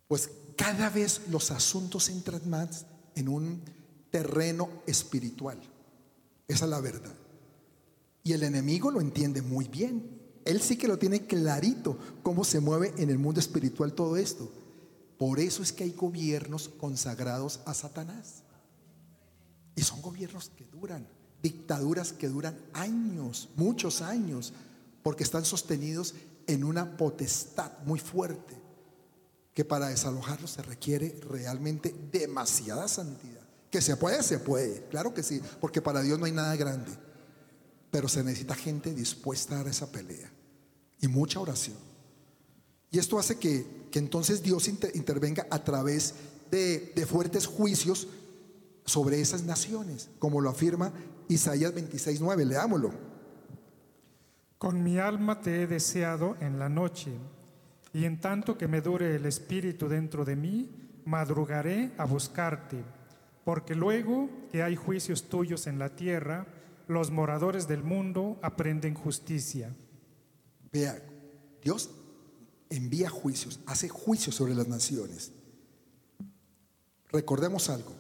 [0.09, 3.63] Pues cada vez los asuntos entran más en un
[4.11, 5.59] terreno espiritual.
[6.49, 7.15] Esa es la verdad.
[8.23, 10.21] Y el enemigo lo entiende muy bien.
[10.45, 14.51] Él sí que lo tiene clarito cómo se mueve en el mundo espiritual todo esto.
[15.19, 18.43] Por eso es que hay gobiernos consagrados a Satanás.
[19.75, 21.07] Y son gobiernos que duran,
[21.43, 24.53] dictaduras que duran años, muchos años,
[25.03, 26.15] porque están sostenidos
[26.47, 28.57] en una potestad muy fuerte,
[29.57, 33.41] que para desalojarlos se requiere realmente demasiada santidad.
[33.71, 36.93] Que se puede, se puede, claro que sí, porque para Dios no hay nada grande,
[37.91, 40.31] pero se necesita gente dispuesta a dar esa pelea
[41.01, 41.79] y mucha oración.
[42.91, 46.13] Y esto hace que, que entonces Dios intervenga a través
[46.51, 48.09] de, de fuertes juicios
[48.85, 50.93] sobre esas naciones, como lo afirma
[51.29, 52.45] Isaías 26:9.
[52.45, 52.93] Leámoslo.
[54.59, 57.11] Con mi alma te he deseado en la noche,
[57.97, 60.69] y en tanto que me dure el espíritu dentro de mí,
[61.07, 62.85] madrugaré a buscarte,
[63.43, 66.47] porque luego que hay juicios tuyos en la tierra,
[66.89, 69.75] los moradores del mundo aprenden justicia.
[70.71, 71.03] Vea,
[71.63, 71.89] Dios
[72.69, 75.33] envía juicios, hace juicios sobre las naciones.
[77.09, 77.95] Recordemos algo,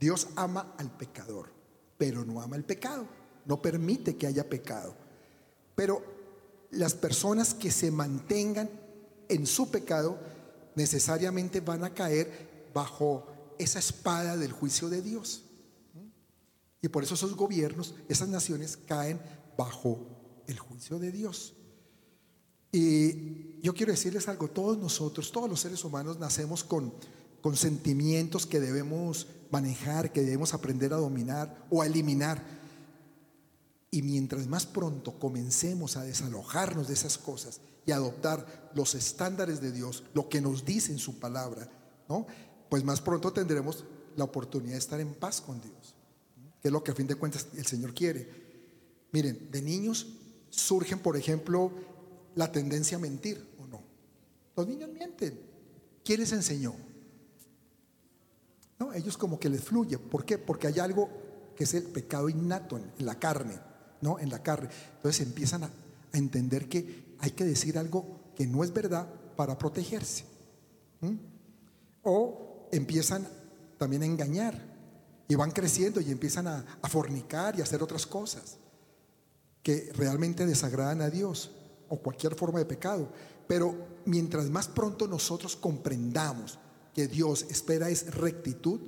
[0.00, 1.52] Dios ama al pecador,
[1.98, 3.06] pero no ama el pecado,
[3.44, 4.96] no permite que haya pecado.
[5.74, 6.02] Pero
[6.70, 8.70] las personas que se mantengan
[9.28, 10.18] en su pecado
[10.74, 13.26] necesariamente van a caer bajo
[13.58, 15.42] esa espada del juicio de Dios.
[16.80, 19.20] Y por eso esos gobiernos, esas naciones caen
[19.56, 20.06] bajo
[20.46, 21.54] el juicio de Dios.
[22.70, 26.94] Y yo quiero decirles algo, todos nosotros, todos los seres humanos nacemos con,
[27.40, 32.40] con sentimientos que debemos manejar, que debemos aprender a dominar o a eliminar.
[33.90, 39.72] Y mientras más pronto comencemos a desalojarnos de esas cosas y adoptar los estándares de
[39.72, 41.70] Dios, lo que nos dice en su palabra,
[42.06, 42.26] ¿no?
[42.68, 43.82] Pues más pronto tendremos
[44.14, 45.94] la oportunidad de estar en paz con Dios,
[46.60, 48.28] que es lo que a fin de cuentas el Señor quiere.
[49.10, 50.06] Miren, de niños
[50.50, 51.72] surgen, por ejemplo,
[52.34, 53.80] la tendencia a mentir o no.
[54.54, 55.40] Los niños mienten.
[56.04, 56.74] ¿Quién les enseñó?
[58.78, 59.96] No, ellos como que les fluye.
[59.96, 60.36] ¿Por qué?
[60.36, 61.08] Porque hay algo
[61.56, 63.58] que es el pecado innato en, la carne,
[64.02, 64.18] ¿no?
[64.18, 64.68] En la carne.
[64.96, 65.70] Entonces empiezan a,
[66.12, 70.24] entender que hay que decir algo que no es verdad para protegerse.
[72.02, 73.26] O empiezan
[73.76, 74.60] también a engañar
[75.28, 78.56] y van creciendo y empiezan a, fornicar y a hacer otras cosas
[79.62, 81.50] que realmente desagradan a Dios
[81.88, 83.12] o cualquier forma de pecado.
[83.46, 83.74] Pero
[84.06, 86.58] mientras más pronto nosotros comprendamos
[86.94, 88.80] que Dios espera es rectitud,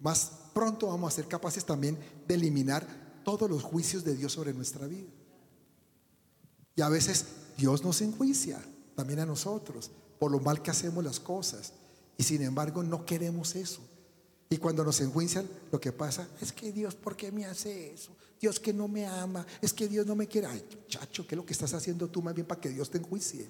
[0.00, 2.86] más pronto vamos a ser capaces también de eliminar
[3.24, 5.10] todos los juicios de Dios sobre nuestra vida.
[6.76, 7.24] Y a veces
[7.56, 8.60] Dios nos enjuicia
[8.94, 11.72] también a nosotros por lo mal que hacemos las cosas.
[12.18, 13.80] Y sin embargo no queremos eso.
[14.48, 18.16] Y cuando nos enjuician, lo que pasa es que Dios, ¿por qué me hace eso?
[18.40, 20.46] Dios que no me ama, es que Dios no me quiere.
[20.46, 22.98] Ay, muchacho, ¿qué es lo que estás haciendo tú más bien para que Dios te
[22.98, 23.48] enjuicie?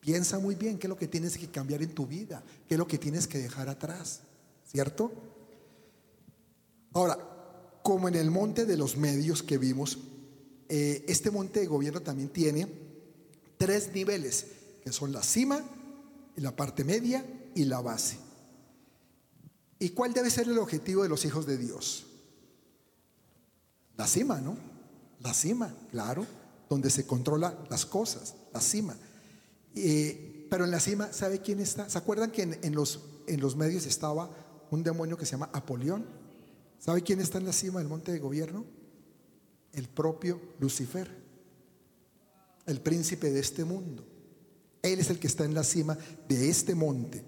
[0.00, 2.78] Piensa muy bien qué es lo que tienes que cambiar en tu vida, qué es
[2.78, 4.20] lo que tienes que dejar atrás,
[4.64, 5.12] ¿cierto?
[6.92, 7.18] Ahora,
[7.82, 9.98] como en el monte de los medios que vimos,
[10.68, 12.81] eh, este monte de gobierno también tiene
[13.62, 14.46] tres niveles,
[14.82, 15.62] que son la cima,
[16.34, 18.16] la parte media y la base.
[19.78, 22.06] ¿Y cuál debe ser el objetivo de los hijos de Dios?
[23.96, 24.56] La cima, ¿no?
[25.20, 26.26] La cima, claro,
[26.68, 28.96] donde se controla las cosas, la cima.
[29.76, 31.88] Eh, pero en la cima, ¿sabe quién está?
[31.88, 32.98] ¿Se acuerdan que en, los,
[33.28, 34.28] en los medios estaba
[34.72, 36.04] un demonio que se llama Apolión?
[36.80, 38.64] ¿Sabe quién está en la cima del monte de gobierno?
[39.72, 41.21] El propio Lucifer,
[42.66, 44.04] el príncipe de este mundo.
[44.82, 45.96] Él es el que está en la cima
[46.28, 47.24] de este monte.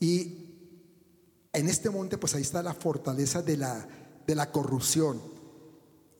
[0.00, 0.38] Y
[1.52, 3.86] en este monte, pues ahí está la fortaleza de la,
[4.26, 5.20] de la corrupción,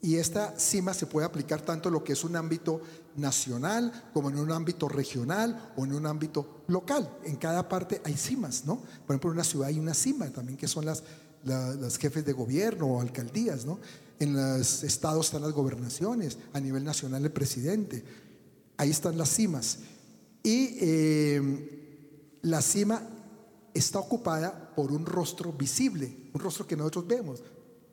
[0.05, 2.83] y esta cima se puede aplicar tanto en lo que es un ámbito
[3.17, 7.09] nacional como en un ámbito regional o en un ámbito local.
[7.25, 8.79] En cada parte hay cimas, ¿no?
[9.07, 11.05] Por ejemplo, en una ciudad hay una cima también que son las,
[11.45, 13.79] las, jefes de gobierno o alcaldías, ¿no?
[14.19, 18.05] En los estados están las gobernaciones, a nivel nacional el presidente.
[18.83, 19.79] Ahí están las cimas.
[20.43, 23.09] Y eh, la cima
[23.73, 27.45] está ocupada por un rostro visible, un rostro que nosotros vemos.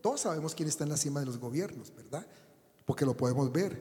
[0.02, 2.25] Todos sabemos quién está en la cima de los gobiernos, ¿verdad?
[2.88, 3.80] Porque lo podemos ver.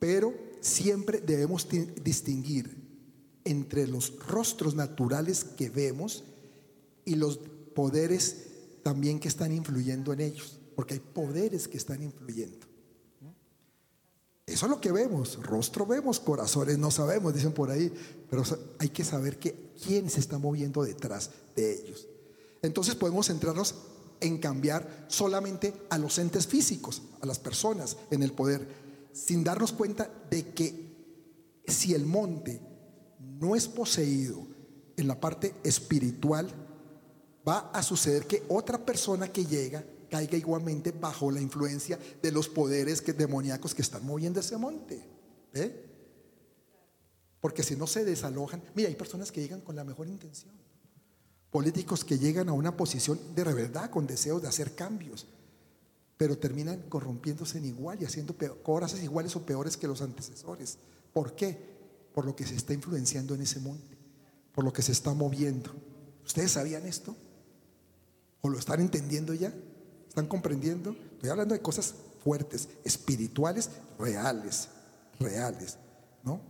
[0.00, 1.68] Pero siempre debemos
[2.02, 2.82] distinguir
[3.44, 6.24] entre los rostros naturales que vemos
[7.04, 7.38] y los
[7.76, 8.38] poderes
[8.82, 10.58] también que están influyendo en ellos.
[10.74, 12.73] Porque hay poderes que están influyendo.
[14.46, 15.38] Eso es lo que vemos.
[15.42, 17.92] Rostro vemos, corazones no sabemos, dicen por ahí.
[18.28, 18.42] Pero
[18.78, 22.06] hay que saber que quién se está moviendo detrás de ellos.
[22.62, 23.74] Entonces podemos centrarnos
[24.20, 28.66] en cambiar solamente a los entes físicos, a las personas en el poder,
[29.12, 30.94] sin darnos cuenta de que
[31.66, 32.60] si el monte
[33.18, 34.46] no es poseído
[34.96, 36.48] en la parte espiritual,
[37.46, 42.48] va a suceder que otra persona que llega caiga igualmente bajo la influencia de los
[42.48, 45.02] poderes demoníacos que están moviendo ese monte.
[45.52, 45.84] ¿Ve?
[47.40, 50.54] Porque si no se desalojan, mira, hay personas que llegan con la mejor intención.
[51.50, 55.26] Políticos que llegan a una posición de verdad, con deseos de hacer cambios,
[56.16, 60.78] pero terminan corrompiéndose en igual y haciendo cosas iguales o peores que los antecesores.
[61.12, 61.58] ¿Por qué?
[62.14, 63.98] Por lo que se está influenciando en ese monte,
[64.54, 65.72] por lo que se está moviendo.
[66.24, 67.16] ¿Ustedes sabían esto?
[68.42, 69.52] ¿O lo están entendiendo ya?
[70.14, 70.94] ¿Están comprendiendo?
[71.14, 74.68] Estoy hablando de cosas fuertes, espirituales, reales,
[75.18, 75.76] reales,
[76.22, 76.40] ¿no?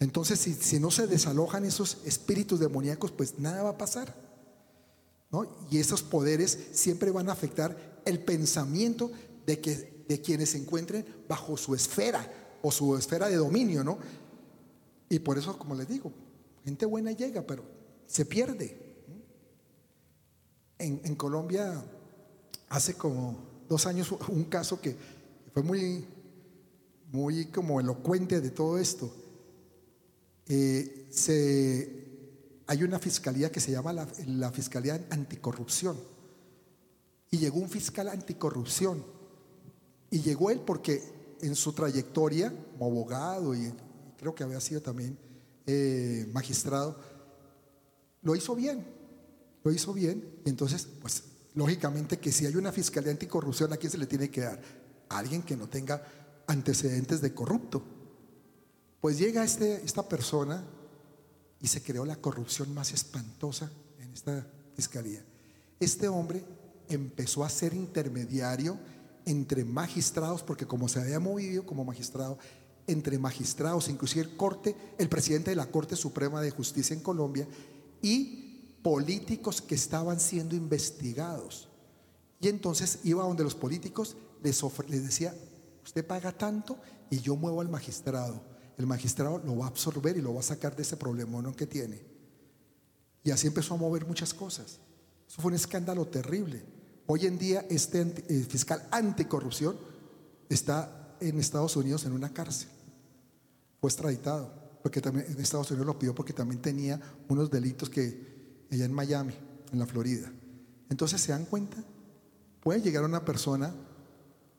[0.00, 4.12] Entonces, si, si no se desalojan esos espíritus demoníacos, pues nada va a pasar.
[5.30, 5.46] ¿no?
[5.70, 9.12] Y esos poderes siempre van a afectar el pensamiento
[9.46, 13.98] de, que, de quienes se encuentren bajo su esfera o su esfera de dominio, ¿no?
[15.08, 16.12] Y por eso, como les digo,
[16.64, 17.62] gente buena llega, pero
[18.08, 18.84] se pierde.
[20.76, 21.84] En, en Colombia,
[22.68, 24.96] hace como dos años, un caso que
[25.52, 26.04] fue muy,
[27.12, 29.12] muy como elocuente de todo esto.
[30.46, 31.04] Eh,
[32.66, 35.96] hay una fiscalía que se llama la, la Fiscalía Anticorrupción
[37.30, 39.04] y llegó un fiscal anticorrupción.
[40.10, 41.02] Y llegó él porque
[41.42, 43.72] en su trayectoria como abogado y
[44.16, 45.18] creo que había sido también
[45.66, 46.98] eh, magistrado,
[48.22, 48.86] lo hizo bien,
[49.62, 50.40] lo hizo bien.
[50.46, 51.22] Y entonces, pues
[51.58, 54.62] lógicamente que si hay una fiscalía anticorrupción, ¿a quién se le tiene que dar?
[55.08, 56.00] Alguien que no tenga
[56.46, 57.82] antecedentes de corrupto.
[59.00, 60.64] Pues llega este, esta persona
[61.60, 65.24] y se creó la corrupción más espantosa en esta fiscalía.
[65.80, 66.44] Este hombre
[66.88, 68.78] empezó a ser intermediario
[69.26, 72.38] entre magistrados, porque como se había movido como magistrado,
[72.86, 77.48] entre magistrados, inclusive el corte, el presidente de la Corte Suprema de Justicia en Colombia
[78.00, 78.47] y
[78.82, 81.68] políticos que estaban siendo investigados.
[82.40, 85.34] Y entonces iba donde los políticos les, les decía,
[85.84, 86.78] usted paga tanto
[87.10, 88.40] y yo muevo al magistrado.
[88.76, 91.66] El magistrado lo va a absorber y lo va a sacar de ese problema que
[91.66, 92.00] tiene.
[93.24, 94.78] Y así empezó a mover muchas cosas.
[95.28, 96.62] Eso fue un escándalo terrible.
[97.06, 99.76] Hoy en día este eh, fiscal anticorrupción
[100.48, 102.68] está en Estados Unidos en una cárcel.
[103.80, 108.27] Fue extraditado, porque también en Estados Unidos lo pidió porque también tenía unos delitos que
[108.70, 109.34] ella en Miami,
[109.72, 110.30] en la Florida.
[110.90, 111.76] Entonces se dan cuenta,
[112.60, 113.74] puede llegar una persona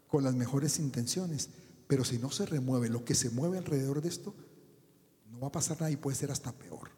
[0.08, 1.50] con las mejores intenciones,
[1.88, 4.34] pero si no se remueve lo que se mueve alrededor de esto,
[5.32, 6.89] no va a pasar nada y puede ser hasta peor.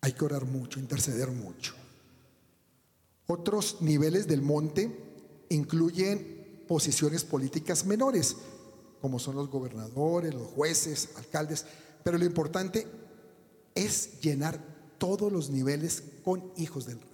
[0.00, 1.74] Hay que orar mucho, interceder mucho.
[3.26, 4.94] Otros niveles del monte
[5.48, 8.36] incluyen posiciones políticas menores,
[9.00, 11.64] como son los gobernadores, los jueces, alcaldes,
[12.02, 12.86] pero lo importante
[13.74, 14.73] es llenar
[15.04, 17.10] todos los niveles con hijos del rey.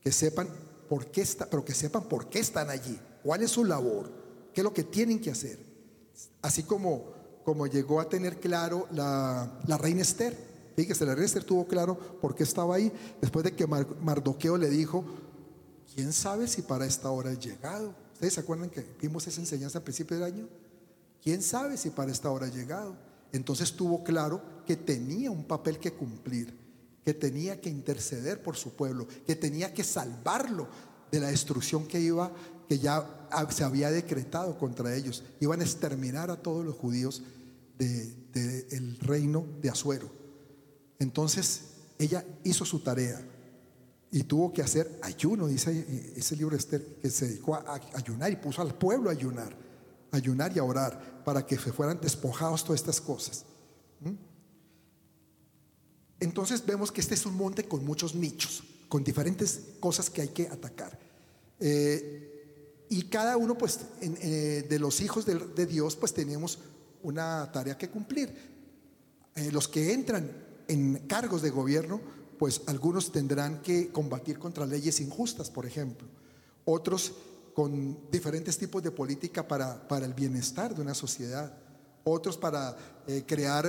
[0.00, 0.48] Que sepan
[0.86, 4.12] por qué está, pero que sepan por qué están allí, cuál es su labor,
[4.52, 5.58] qué es lo que tienen que hacer.
[6.42, 7.04] Así como,
[7.42, 12.34] como llegó a tener claro la, la reina Esther Fíjese, la Esther tuvo claro por
[12.34, 15.04] qué estaba ahí, después de que Mardoqueo le dijo,
[15.94, 17.94] ¿quién sabe si para esta hora he llegado?
[18.12, 20.48] ¿Ustedes se acuerdan que vimos esa enseñanza al principio del año?
[21.22, 22.96] ¿Quién sabe si para esta hora ha llegado?
[23.32, 26.56] Entonces tuvo claro que tenía un papel que cumplir,
[27.04, 30.68] que tenía que interceder por su pueblo, que tenía que salvarlo
[31.12, 32.32] de la destrucción que iba,
[32.68, 35.22] que ya se había decretado contra ellos.
[35.40, 37.22] Iban a exterminar a todos los judíos
[37.78, 40.10] del reino de Azuero.
[40.98, 41.62] Entonces
[41.98, 43.20] ella hizo su tarea
[44.10, 48.36] y tuvo que hacer ayuno, dice ese libro Esther, que se dedicó a ayunar y
[48.36, 49.54] puso al pueblo a ayunar,
[50.12, 53.44] ayunar y a orar para que se fueran despojados todas estas cosas.
[54.00, 54.33] ¿Mm?
[56.20, 60.28] Entonces vemos que este es un monte con muchos nichos, con diferentes cosas que hay
[60.28, 60.98] que atacar.
[61.60, 66.58] Eh, y cada uno, pues, eh, de los hijos de, Dios, pues tenemos
[67.02, 68.32] una tarea que cumplir.
[69.34, 70.30] Eh, los que entran
[70.68, 72.00] en cargos de gobierno,
[72.38, 76.06] pues algunos tendrán que combatir contra leyes injustas, por ejemplo.
[76.64, 77.14] Otros
[77.54, 81.56] con diferentes tipos de política para, para el bienestar de una sociedad.
[82.04, 82.76] Otros para
[83.26, 83.66] crear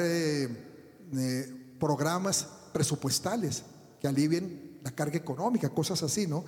[1.80, 3.64] programas presupuestales
[4.00, 6.46] que alivien la carga económica, cosas así, ¿no?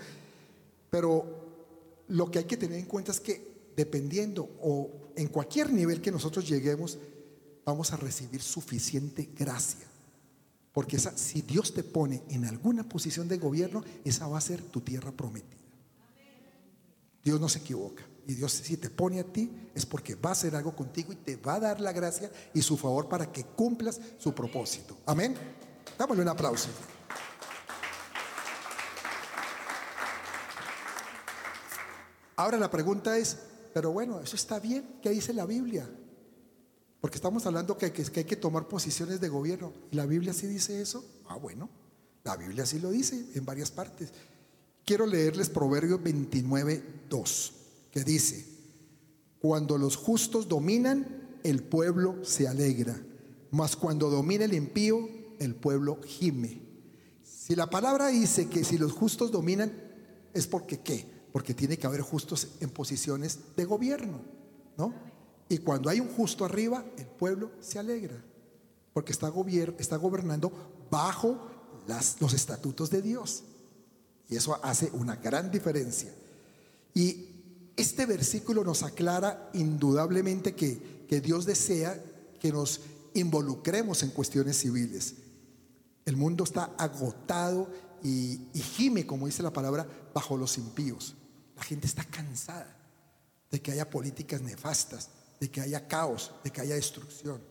[0.89, 6.01] Pero lo que hay que tener en cuenta es que dependiendo o en cualquier nivel
[6.01, 6.97] que nosotros lleguemos,
[7.65, 9.87] vamos a recibir suficiente gracia
[10.77, 14.81] porque si Dios te pone en alguna posición de gobierno, esa va a ser tu
[14.81, 15.57] tierra prometida.
[17.23, 18.03] Dios no se equivoca.
[18.27, 21.15] Y Dios si te pone a ti es porque va a hacer algo contigo y
[21.15, 24.97] te va a dar la gracia y su favor para que cumplas su propósito.
[25.05, 25.33] Amén.
[25.97, 26.67] Dámosle un aplauso.
[32.35, 33.37] Ahora la pregunta es,
[33.73, 34.99] pero bueno, ¿eso está bien?
[35.01, 35.89] ¿Qué dice la Biblia?
[36.99, 39.71] Porque estamos hablando que, hay que tomar posiciones de gobierno.
[39.89, 41.05] ¿Y la Biblia sí dice eso?
[41.29, 41.69] Ah, bueno,
[42.25, 44.11] la Biblia sí lo dice en varias partes.
[44.83, 47.53] Quiero leerles Proverbios 29, 2,
[48.05, 48.45] dice,
[49.39, 52.99] cuando los justos dominan, el pueblo se alegra,
[53.51, 55.07] mas cuando domina el impío,
[55.39, 56.61] el pueblo gime.
[57.23, 59.71] Si la palabra dice que si los justos dominan,
[60.33, 61.05] es porque qué?
[61.31, 64.19] Porque tiene que haber justos en posiciones de gobierno,
[64.77, 64.93] ¿no?
[65.49, 68.21] Y cuando hay un justo arriba, el pueblo se alegra,
[68.93, 69.31] porque está,
[69.77, 70.51] está gobernando
[70.91, 71.39] bajo
[71.87, 73.43] las, los estatutos de Dios.
[74.29, 76.13] Y eso hace una gran diferencia.
[76.93, 77.36] Y
[77.77, 82.03] este versículo nos aclara indudablemente que, que Dios desea
[82.39, 82.81] que nos
[83.13, 85.13] involucremos en cuestiones civiles.
[86.05, 87.69] El mundo está agotado
[88.03, 91.15] y, y, gime, como dice la palabra, bajo los impíos.
[91.55, 92.75] La gente está cansada
[93.51, 95.09] de que haya políticas nefastas,
[95.39, 97.41] de que haya caos, de que haya destrucción.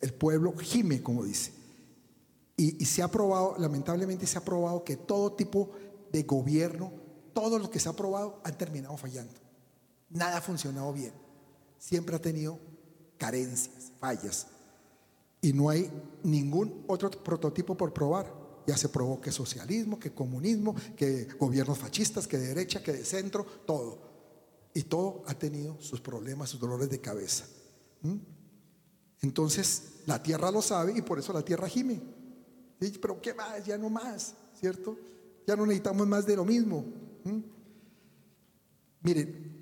[0.00, 1.52] El pueblo gime, como dice.
[2.56, 5.70] Y, y se ha probado, lamentablemente se ha probado que todo tipo
[6.12, 6.92] de gobierno,
[7.38, 9.32] todo lo que se ha probado han terminado fallando.
[10.10, 11.12] Nada ha funcionado bien.
[11.78, 12.58] Siempre ha tenido
[13.16, 14.48] carencias, fallas.
[15.40, 15.88] Y no hay
[16.24, 18.34] ningún otro prototipo por probar.
[18.66, 23.04] Ya se probó que socialismo, que comunismo, que gobiernos fascistas, que de derecha, que de
[23.04, 24.00] centro, todo.
[24.74, 27.46] Y todo ha tenido sus problemas, sus dolores de cabeza.
[28.02, 28.16] ¿Mm?
[29.22, 32.00] Entonces, la tierra lo sabe y por eso la tierra gime.
[32.80, 33.64] Pero ¿qué más?
[33.64, 34.98] Ya no más, ¿cierto?
[35.46, 37.06] Ya no necesitamos más de lo mismo.
[39.02, 39.58] Miren,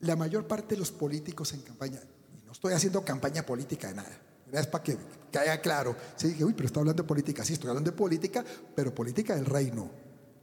[0.00, 2.00] la mayor parte de los políticos en campaña,
[2.32, 4.20] y no estoy haciendo campaña política de nada,
[4.52, 4.98] es para que,
[5.38, 5.96] haya claro.
[6.16, 7.44] Sí, dije, uy, pero está hablando de política.
[7.44, 8.44] Sí, estoy hablando de política,
[8.74, 9.90] pero política del reino,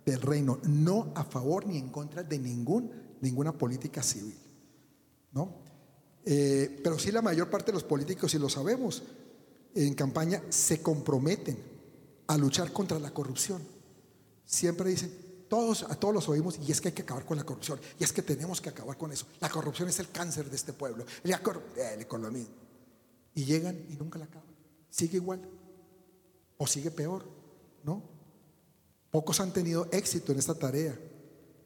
[0.05, 2.91] del reino, no a favor ni en contra de ningún,
[3.21, 4.37] ninguna política civil.
[5.33, 5.61] ¿no?
[6.25, 9.03] Eh, pero sí la mayor parte de los políticos, y lo sabemos,
[9.75, 11.57] en campaña se comprometen
[12.27, 13.61] a luchar contra la corrupción.
[14.45, 15.11] Siempre dicen,
[15.47, 18.03] todos, a todos los oímos, y es que hay que acabar con la corrupción, y
[18.03, 19.25] es que tenemos que acabar con eso.
[19.39, 21.41] La corrupción es el cáncer de este pueblo, la,
[21.99, 22.47] economía.
[23.33, 24.49] Y llegan y nunca la acaban.
[24.89, 25.41] Sigue igual.
[26.57, 27.23] O sigue peor,
[27.83, 28.01] ¿no?
[29.11, 30.97] Pocos han tenido éxito en esta tarea.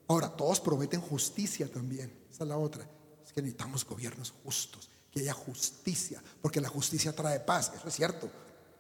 [0.08, 2.12] Ahora, todos prometen justicia también.
[2.30, 2.86] Esa es la otra.
[3.26, 7.72] Es que necesitamos gobiernos justos, que haya justicia, porque la justicia trae paz.
[7.74, 8.30] Eso es cierto.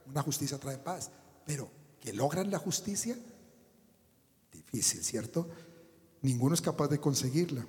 [0.07, 1.09] Una justicia trae paz.
[1.45, 1.69] Pero
[2.01, 3.17] que logran la justicia,
[4.71, 5.49] difícil, ¿cierto?
[6.21, 7.65] Ninguno es capaz de conseguirla.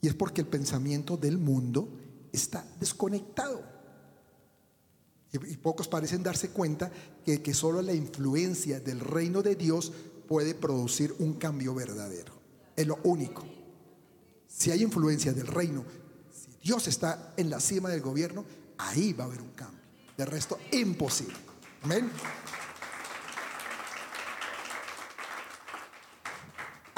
[0.00, 1.88] Y es porque el pensamiento del mundo
[2.32, 3.62] está desconectado.
[5.32, 6.90] Y, pocos parecen darse cuenta
[7.24, 9.92] que, que solo la influencia del reino de Dios
[10.26, 12.32] puede producir un cambio verdadero.
[12.74, 13.44] Es lo único.
[14.46, 15.84] Si hay influencia del reino,
[16.32, 18.44] si Dios está en la cima del gobierno,
[18.78, 19.82] ahí va a haber un cambio.
[20.16, 21.36] De resto, imposible.
[21.82, 22.10] Amén.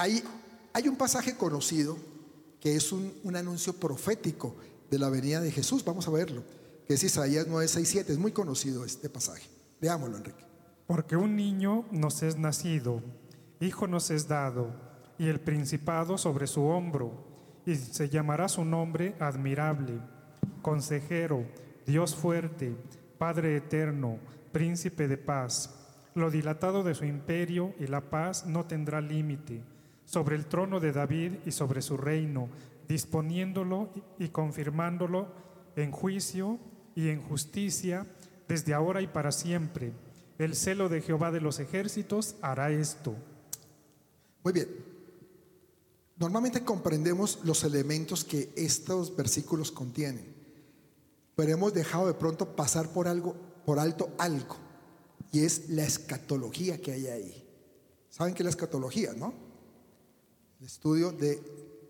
[0.01, 1.99] Hay, un pasaje conocido
[2.59, 4.57] que es un, un anuncio profético
[4.91, 5.85] de la venida de Jesús.
[5.85, 6.43] Vamos a verlo
[6.89, 8.11] que es Isaías 967.
[8.11, 9.47] Es muy conocido este pasaje.
[9.79, 10.43] Leámoslo, Enrique.
[10.87, 13.03] Porque un niño nos es nacido,
[13.61, 14.73] hijo nos es dado,
[15.19, 17.13] y el principado sobre su hombro,
[17.67, 20.01] y se llamará su nombre admirable,
[20.63, 21.45] consejero,
[21.87, 22.75] Dios fuerte,
[23.19, 24.19] Padre eterno,
[24.51, 25.75] príncipe de paz.
[26.15, 29.63] Lo dilatado de su imperio y la paz no tendrá límite
[30.11, 32.49] sobre el trono de David y sobre su reino,
[32.89, 35.29] disponiéndolo y confirmándolo
[35.77, 36.59] en juicio
[36.97, 38.09] y en justicia
[38.49, 39.93] desde ahora y para siempre.
[40.37, 43.15] El celo de Jehová de los ejércitos hará esto.
[44.43, 44.67] Muy bien.
[46.17, 50.35] Normalmente comprendemos los elementos que estos versículos contienen,
[51.37, 54.57] pero hemos dejado de pronto pasar por algo, por alto algo,
[55.31, 57.49] y es la escatología que hay ahí.
[58.09, 59.50] ¿Saben qué es la escatología, no?
[60.61, 61.41] El estudio de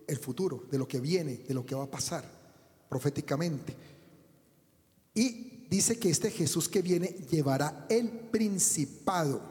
[0.07, 2.23] el futuro, de lo que viene, de lo que va a pasar
[2.89, 3.75] proféticamente.
[5.13, 9.41] Y dice que este Jesús que viene llevará el principado.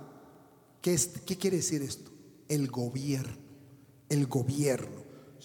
[0.80, 2.10] ¿Qué, es, ¿Qué quiere decir esto?
[2.48, 3.36] El gobierno.
[4.08, 5.02] El gobierno.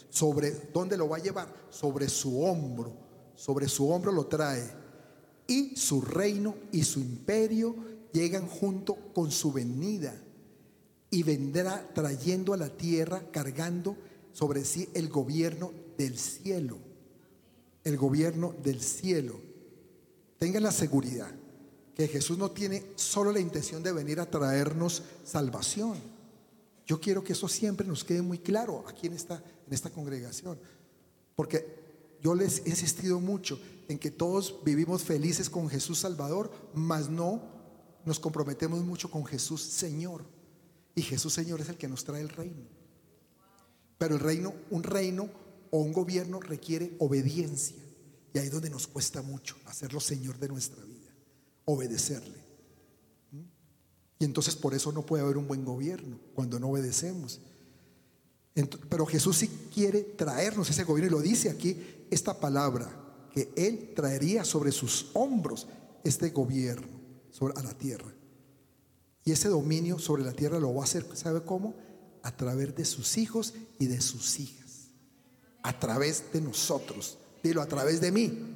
[0.09, 1.53] ¿Sobre dónde lo va a llevar?
[1.69, 2.93] Sobre su hombro.
[3.35, 4.69] Sobre su hombro lo trae.
[5.47, 7.75] Y su reino y su imperio
[8.13, 10.13] llegan junto con su venida.
[11.15, 13.95] Y vendrá trayendo a la tierra, cargando
[14.33, 16.77] sobre sí el gobierno del cielo.
[17.85, 19.39] El gobierno del cielo.
[20.37, 21.31] Tengan la seguridad
[21.95, 25.95] que Jesús no tiene solo la intención de venir a traernos salvación.
[26.85, 30.59] Yo quiero que eso siempre nos quede muy claro aquí en esta, en esta congregación.
[31.33, 33.57] Porque yo les he insistido mucho
[33.87, 37.41] en que todos vivimos felices con Jesús Salvador, mas no
[38.03, 40.34] nos comprometemos mucho con Jesús Señor.
[40.95, 42.63] Y Jesús Señor es el que nos trae el reino.
[43.97, 45.29] Pero el reino, un reino
[45.71, 47.77] o un gobierno requiere obediencia.
[48.33, 51.13] Y ahí es donde nos cuesta mucho hacerlo Señor de nuestra vida,
[51.65, 52.37] obedecerle.
[53.31, 53.43] ¿Mm?
[54.19, 57.41] Y entonces por eso no puede haber un buen gobierno cuando no obedecemos.
[58.89, 61.77] Pero Jesús sí quiere traernos ese gobierno y lo dice aquí
[62.09, 63.01] esta palabra,
[63.33, 65.67] que Él traería sobre sus hombros
[66.05, 66.87] este gobierno
[67.31, 68.14] sobre, a la tierra.
[69.25, 71.73] Y ese dominio sobre la tierra lo va a hacer, ¿sabe cómo?
[72.21, 74.89] A través de sus hijos y de sus hijas.
[75.63, 77.17] A través de nosotros.
[77.41, 78.55] Dilo, a través de mí.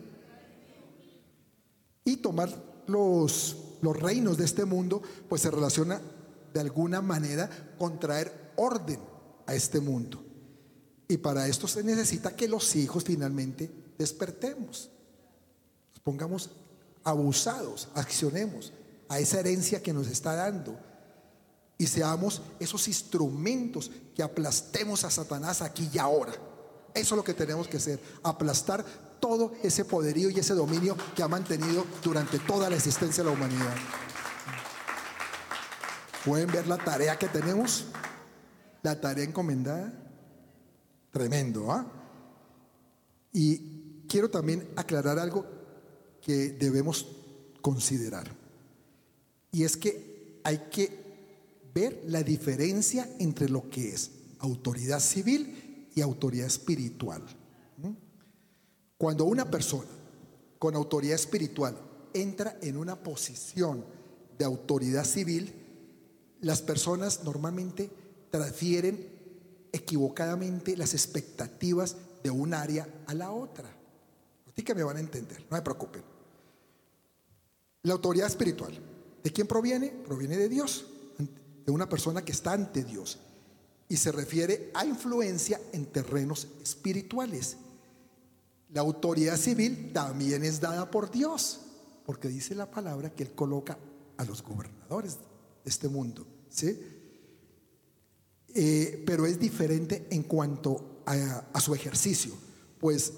[2.06, 2.54] Y tomar
[2.86, 6.00] los, los reinos de este mundo, pues se relaciona
[6.54, 7.50] de alguna manera
[7.80, 9.00] con traer orden
[9.48, 10.24] a este mundo.
[11.08, 14.92] Y para esto se necesita que los hijos finalmente despertemos,
[15.94, 16.52] nos pongamos
[17.04, 18.72] abusados, accionemos
[19.10, 20.78] a esa herencia que nos está dando
[21.78, 26.34] y seamos esos instrumentos que aplastemos a Satanás aquí y ahora.
[26.94, 28.86] Eso es lo que tenemos que hacer, aplastar
[29.20, 33.36] todo ese poderío y ese dominio que ha mantenido durante toda la existencia de la
[33.36, 33.76] humanidad.
[36.26, 37.86] ¿Pueden ver la tarea que tenemos?
[38.84, 39.94] La tarea encomendada.
[41.12, 41.86] Tremendo, ¿ah?
[43.32, 45.46] Y quiero también aclarar algo
[46.22, 47.08] que debemos
[47.62, 48.39] considerar.
[49.52, 51.00] Y es que hay que
[51.74, 57.24] ver la diferencia entre lo que es autoridad civil y autoridad espiritual.
[58.98, 59.90] Cuando una persona
[60.58, 61.78] con autoridad espiritual
[62.14, 63.86] entra en una posición
[64.38, 65.54] de autoridad civil,
[66.42, 67.90] las personas normalmente
[68.30, 69.08] transfieren
[69.72, 73.70] equivocadamente las expectativas de un área a la otra.
[74.48, 76.04] Así que me van a entender, no me preocupen.
[77.84, 78.74] La autoridad espiritual,
[79.24, 79.90] ¿de quién proviene?
[79.90, 80.86] Proviene de Dios,
[81.66, 83.20] de una persona que está ante Dios
[83.90, 87.58] y se refiere a influencia en terrenos espirituales.
[88.72, 91.62] La autoridad civil también es dada por Dios,
[92.06, 93.78] porque dice la palabra que Él coloca
[94.18, 95.16] a los gobernadores
[95.64, 96.26] de este mundo.
[96.50, 96.80] ¿sí?
[98.54, 102.34] Eh, pero es diferente en cuanto a, su ejercicio,
[102.80, 103.14] pues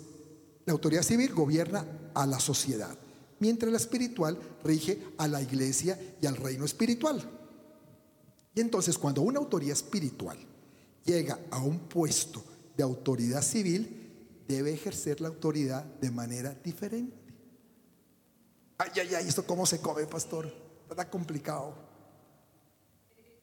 [0.65, 2.97] la autoridad civil gobierna a la sociedad,
[3.41, 7.21] mientras la espiritual rige a la iglesia y al reino espiritual.
[8.55, 10.37] Y entonces cuando una autoridad espiritual
[11.03, 12.43] llega a un puesto
[12.77, 17.17] de autoridad civil, debe ejercer la autoridad de manera diferente.
[18.77, 20.53] Ay, ay, ay, ¿esto cómo se come, pastor?
[20.89, 21.75] Está complicado.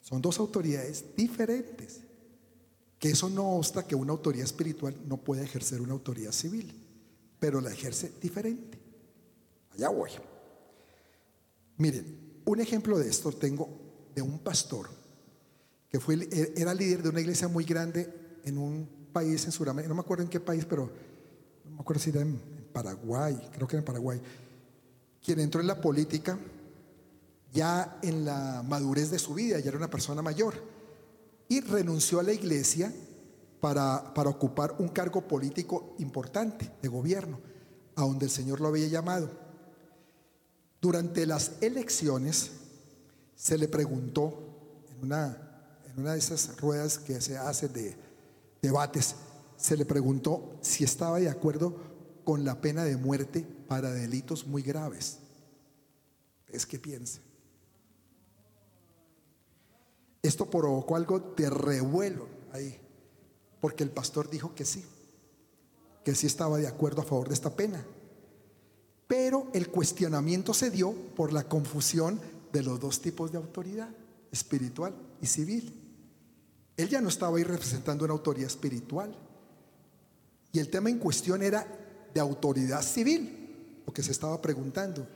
[0.00, 2.00] Son dos autoridades diferentes.
[2.98, 6.72] Que eso no obsta que una autoridad espiritual no pueda ejercer una autoridad civil,
[7.38, 8.77] pero la ejerce diferente.
[9.78, 10.10] Allá voy.
[11.76, 13.68] Miren, un ejemplo de esto tengo
[14.12, 14.88] de un pastor
[15.88, 19.94] que fue, era líder de una iglesia muy grande en un país en Sudamérica, no
[19.94, 20.90] me acuerdo en qué país, pero
[21.64, 22.40] no me acuerdo si era en
[22.72, 24.20] Paraguay, creo que era en Paraguay,
[25.24, 26.36] quien entró en la política
[27.52, 30.54] ya en la madurez de su vida, ya era una persona mayor,
[31.48, 32.92] y renunció a la iglesia
[33.60, 37.38] para, para ocupar un cargo político importante de gobierno,
[37.94, 39.47] a donde el Señor lo había llamado.
[40.80, 42.50] Durante las elecciones
[43.34, 47.96] se le preguntó en una, en una de esas ruedas que se hace de
[48.62, 49.14] debates,
[49.56, 51.76] se le preguntó si estaba de acuerdo
[52.24, 55.18] con la pena de muerte para delitos muy graves.
[56.48, 57.20] Es que piensa.
[60.22, 62.78] Esto provocó algo de revuelo ahí,
[63.60, 64.84] porque el pastor dijo que sí,
[66.04, 67.84] que sí estaba de acuerdo a favor de esta pena.
[69.08, 72.20] Pero el cuestionamiento se dio por la confusión
[72.52, 73.88] de los dos tipos de autoridad,
[74.30, 75.74] espiritual y civil.
[76.76, 79.12] Él ya no estaba ahí representando una autoridad espiritual.
[80.52, 81.66] Y el tema en cuestión era
[82.12, 85.06] de autoridad civil, lo que se estaba preguntando.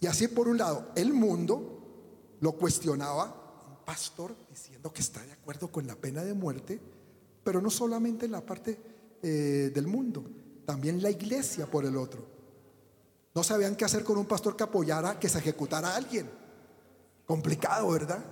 [0.00, 5.70] Y así por un lado, el mundo lo cuestionaba pastor diciendo que está de acuerdo
[5.70, 6.80] con la pena de muerte,
[7.42, 8.78] pero no solamente en la parte
[9.20, 10.24] eh, del mundo,
[10.64, 12.39] también la iglesia por el otro.
[13.34, 16.28] No sabían qué hacer con un pastor que apoyara que se ejecutara a alguien.
[17.26, 18.24] Complicado, ¿verdad?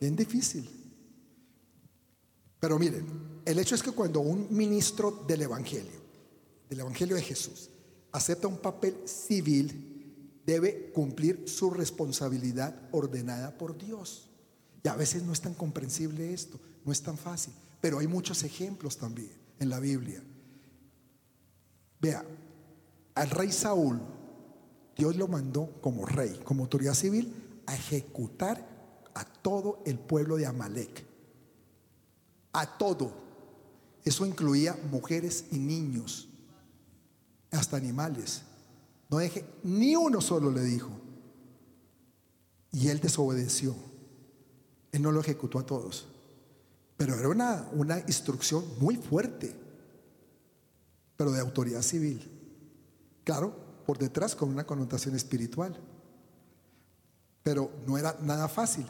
[0.00, 0.68] Bien difícil.
[2.58, 3.06] Pero miren,
[3.44, 6.00] el hecho es que cuando un ministro del Evangelio,
[6.68, 7.68] del Evangelio de Jesús,
[8.12, 14.30] acepta un papel civil, debe cumplir su responsabilidad ordenada por Dios.
[14.82, 18.42] Y a veces no es tan comprensible esto, no es tan fácil, pero hay muchos
[18.42, 20.22] ejemplos también en la Biblia.
[22.00, 22.24] Vea,
[23.14, 24.00] al rey Saúl,
[24.96, 28.66] Dios lo mandó como rey, como autoridad civil, a ejecutar
[29.14, 31.04] a todo el pueblo de Amalek.
[32.52, 33.12] A todo.
[34.04, 36.28] Eso incluía mujeres y niños,
[37.50, 38.42] hasta animales.
[39.08, 40.90] No deje, ni uno solo le dijo.
[42.72, 43.74] Y él desobedeció.
[44.92, 46.06] Él no lo ejecutó a todos.
[46.96, 49.54] Pero era una, una instrucción muy fuerte,
[51.16, 52.33] pero de autoridad civil.
[53.24, 53.54] Claro,
[53.86, 55.76] por detrás con una connotación espiritual.
[57.42, 58.86] Pero no era nada fácil.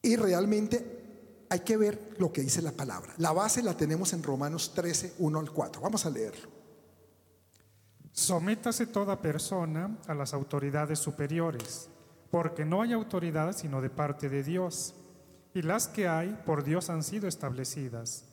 [0.00, 3.12] Y realmente hay que ver lo que dice la palabra.
[3.18, 5.82] La base la tenemos en Romanos 13, 1 al 4.
[5.82, 6.48] Vamos a leerlo.
[8.12, 11.88] Sométase toda persona a las autoridades superiores,
[12.30, 14.94] porque no hay autoridad sino de parte de Dios,
[15.54, 18.24] y las que hay por Dios han sido establecidas.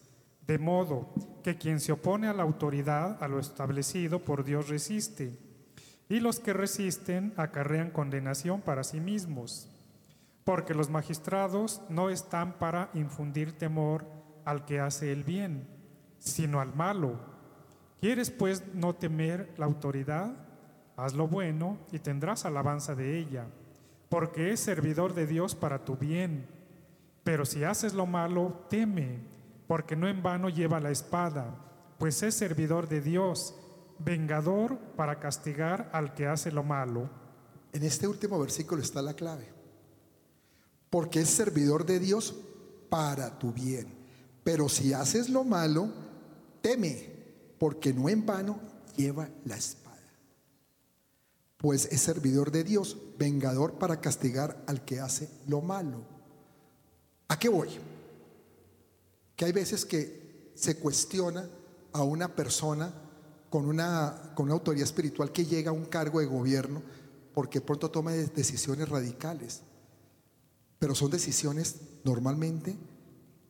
[0.49, 5.37] De modo que quien se opone a la autoridad, a lo establecido por Dios resiste,
[6.09, 9.69] y los que resisten acarrean condenación para sí mismos
[10.49, 14.03] porque los magistrados no están para infundir temor
[14.45, 15.67] al que hace el bien,
[16.17, 17.19] sino al malo.
[18.01, 20.33] ¿Quieres pues no temer la autoridad?
[20.97, 23.45] Haz lo bueno y tendrás alabanza de ella,
[24.09, 26.47] porque es servidor de Dios para tu bien.
[27.23, 29.19] Pero si haces lo malo, teme,
[29.69, 31.55] porque no en vano lleva la espada,
[31.99, 33.53] pues es servidor de Dios,
[33.99, 37.07] vengador para castigar al que hace lo malo.
[37.71, 39.59] En este último versículo está la clave
[40.89, 42.33] porque es servidor de Dios
[42.89, 43.93] para tu bien.
[44.43, 45.89] Pero si haces lo malo,
[46.61, 47.13] teme,
[47.59, 48.59] porque no en vano
[48.95, 49.97] lleva la espada.
[51.57, 56.01] Pues es servidor de Dios, vengador para castigar al que hace lo malo.
[57.27, 57.69] ¿A qué voy?
[59.39, 61.47] Que hay veces que se cuestiona
[61.93, 62.93] a una persona
[63.49, 66.83] con una, con una autoridad espiritual que llega a un cargo de gobierno
[67.33, 69.61] porque pronto toma decisiones radicales
[70.79, 71.75] pero son decisiones
[72.05, 72.75] normalmente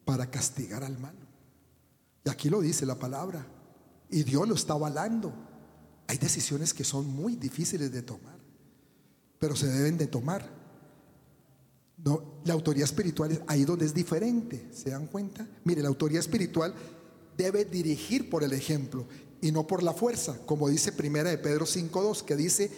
[0.04, 1.20] para castigar al malo.
[2.26, 3.46] Y aquí lo dice la palabra.
[4.10, 5.32] Y Dios lo está avalando.
[6.08, 8.40] Hay decisiones que son muy difíciles de tomar,
[9.38, 10.59] pero se deben de tomar.
[12.04, 15.48] No, la autoridad espiritual es ahí donde es diferente, ¿se dan cuenta?
[15.66, 16.74] Mire, la autoridad espiritual
[17.38, 19.06] debe dirigir por el ejemplo
[19.42, 22.72] y no por la fuerza, como dice Primera de Pedro 5.2, que dice,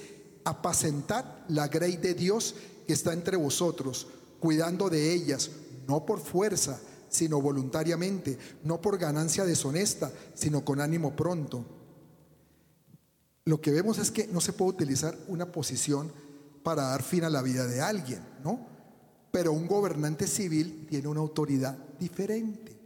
[0.44, 2.56] apacentad la grey de Dios
[2.88, 4.08] que está entre vosotros,
[4.40, 5.52] cuidando de ellas,
[5.88, 11.66] no por fuerza, sino voluntariamente, no por ganancia deshonesta, sino con ánimo pronto.
[13.46, 16.12] Lo que vemos es que no se puede utilizar una posición
[16.64, 18.71] para dar fin a la vida de alguien, ¿no?
[19.32, 22.78] Pero un gobernante civil tiene una autoridad diferente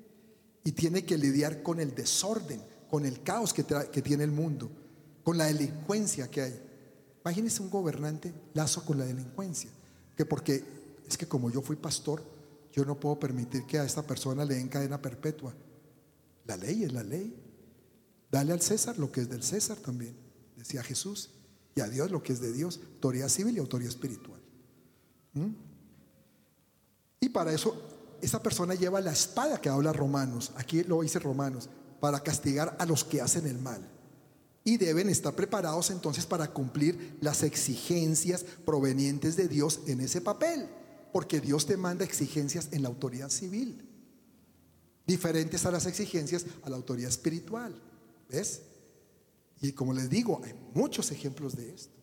[0.63, 4.69] y tiene que lidiar con el desorden, con el caos que, tiene el mundo,
[5.23, 6.61] con la delincuencia que hay.
[7.23, 9.71] Imagínense un gobernante lazo con la delincuencia,
[10.15, 10.63] que porque
[11.07, 12.23] es que como yo fui pastor,
[12.71, 15.53] yo no puedo permitir que a esta persona le den cadena perpetua.
[16.45, 17.33] La ley es la ley.
[18.31, 20.15] Dale al César lo que es del César también,
[20.57, 21.29] decía Jesús,
[21.73, 24.41] y a Dios lo que es de Dios, autoridad civil y autoridad espiritual.
[25.33, 25.64] ¿Mm?
[27.19, 27.75] Y para eso,
[28.21, 32.85] esa persona lleva la espada que habla Romanos, aquí lo dice Romanos, para castigar a
[32.85, 33.81] los que hacen el mal
[34.63, 40.67] y deben estar preparados entonces para cumplir las exigencias provenientes de Dios en ese papel
[41.15, 43.87] porque Dios te manda exigencias en la autoridad civil,
[45.07, 47.73] diferentes a las exigencias a la autoridad espiritual.
[48.27, 48.63] ¿Ves?
[49.61, 51.93] Y como les digo, hay muchos ejemplos de esto.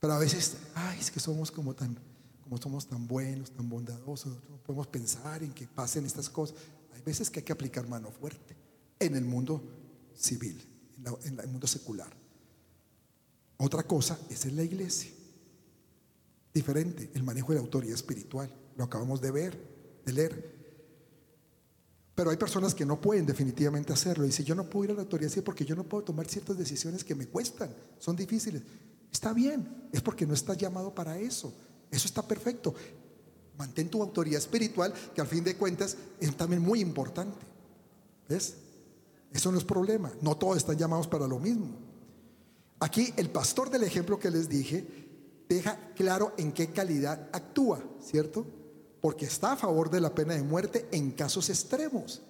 [0.00, 1.96] Pero a veces, ay, es que somos como tan,
[2.54, 6.56] como somos tan buenos, tan bondadosos, no podemos pensar en que pasen estas cosas.
[6.92, 8.54] Hay veces que hay que aplicar mano fuerte
[9.00, 9.60] en el mundo
[10.14, 10.64] civil,
[11.24, 12.14] en, el mundo secular.
[13.56, 15.10] Otra cosa es en la iglesia
[16.52, 18.48] diferente el manejo de la autoridad espiritual.
[18.76, 19.58] Lo acabamos de ver,
[20.04, 20.54] de leer.
[22.14, 24.24] Pero hay personas que no pueden definitivamente hacerlo.
[24.24, 26.56] Dice, yo no puedo ir a la autoridad civil porque yo no puedo tomar ciertas
[26.56, 28.62] decisiones que me cuestan, son difíciles.
[29.10, 31.52] Está bien, es porque no estás llamado para eso.
[31.94, 32.74] Eso está perfecto.
[33.56, 37.38] Mantén tu autoridad espiritual, que al fin de cuentas es también muy importante.
[38.28, 38.54] ¿Ves?
[39.32, 40.12] Eso no es problema.
[40.20, 41.68] No todos están llamados para lo mismo.
[42.80, 44.84] Aquí el pastor del ejemplo que les dije
[45.48, 48.44] deja claro en qué calidad actúa, ¿cierto?
[49.00, 52.22] Porque está a favor de la pena de muerte en casos extremos.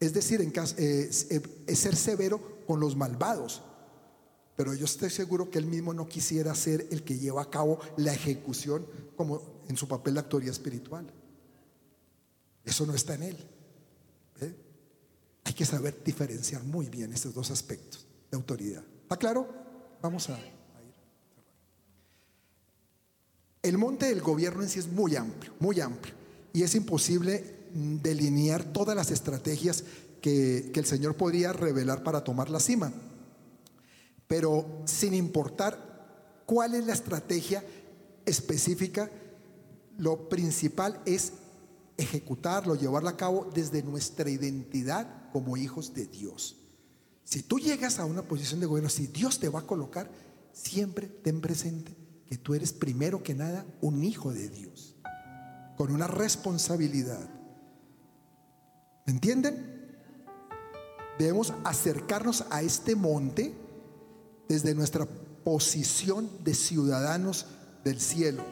[0.00, 3.62] Es decir, en caso, eh, eh, es ser severo con los malvados.
[4.62, 7.80] Pero yo estoy seguro que él mismo no quisiera ser el que lleva a cabo
[7.96, 8.86] la ejecución
[9.16, 11.04] como en su papel de autoría espiritual.
[12.64, 13.36] Eso no está en él.
[14.40, 14.54] ¿eh?
[15.42, 18.84] Hay que saber diferenciar muy bien estos dos aspectos de autoridad.
[19.02, 19.48] ¿Está claro?
[20.00, 20.52] Vamos a, ir.
[23.64, 26.14] El monte del gobierno en sí es muy amplio, muy amplio.
[26.52, 29.82] Y es imposible delinear todas las estrategias
[30.20, 32.92] que el Señor podría revelar para tomar la cima.
[34.28, 37.64] Pero sin importar cuál es la estrategia
[38.24, 39.10] específica,
[39.98, 41.32] lo principal es
[41.96, 46.56] ejecutarlo, llevarlo a cabo desde nuestra identidad como hijos de Dios.
[47.24, 50.10] Si tú llegas a una posición de gobierno, si Dios te va a colocar,
[50.52, 51.96] siempre ten presente
[52.26, 54.96] que tú eres primero que nada un hijo de Dios,
[55.76, 57.28] con una responsabilidad.
[59.06, 59.96] ¿Me entienden?
[61.18, 63.54] Debemos acercarnos a este monte
[64.52, 65.06] desde nuestra
[65.44, 67.46] posición de ciudadanos
[67.84, 68.44] del cielo,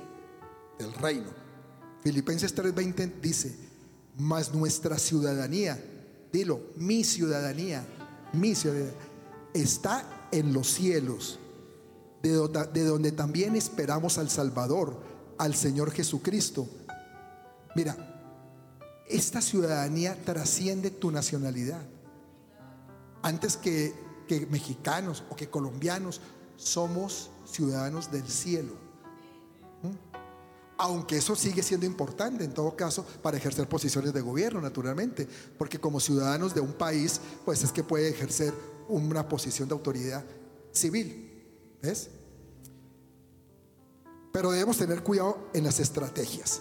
[0.78, 1.28] del reino.
[2.02, 3.54] Filipenses 3:20 dice,
[4.16, 5.78] mas nuestra ciudadanía,
[6.32, 7.84] dilo, mi ciudadanía,
[8.32, 8.94] mi ciudadanía,
[9.52, 11.38] está en los cielos,
[12.22, 15.02] de donde, de donde también esperamos al Salvador,
[15.36, 16.66] al Señor Jesucristo.
[17.76, 17.94] Mira,
[19.06, 21.82] esta ciudadanía trasciende tu nacionalidad.
[23.20, 23.92] Antes que,
[24.30, 26.20] que mexicanos o que colombianos,
[26.56, 28.74] somos ciudadanos del cielo.
[29.82, 30.18] ¿Mm?
[30.78, 35.26] Aunque eso sigue siendo importante en todo caso para ejercer posiciones de gobierno, naturalmente,
[35.58, 38.54] porque como ciudadanos de un país, pues es que puede ejercer
[38.88, 40.24] una posición de autoridad
[40.70, 41.26] civil.
[41.82, 42.10] ¿Ves?
[44.32, 46.60] Pero debemos tener cuidado en las estrategias.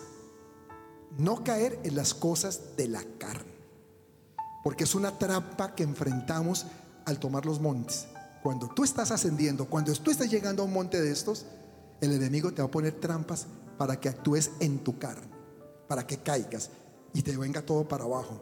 [1.19, 3.53] No caer en las cosas de la carne.
[4.63, 6.65] Porque es una trampa que enfrentamos
[7.09, 8.07] al tomar los montes.
[8.41, 11.45] Cuando tú estás ascendiendo, cuando tú estás llegando a un monte de estos,
[11.99, 13.47] el enemigo te va a poner trampas
[13.77, 15.27] para que actúes en tu carne,
[15.87, 16.69] para que caigas
[17.13, 18.41] y te venga todo para abajo.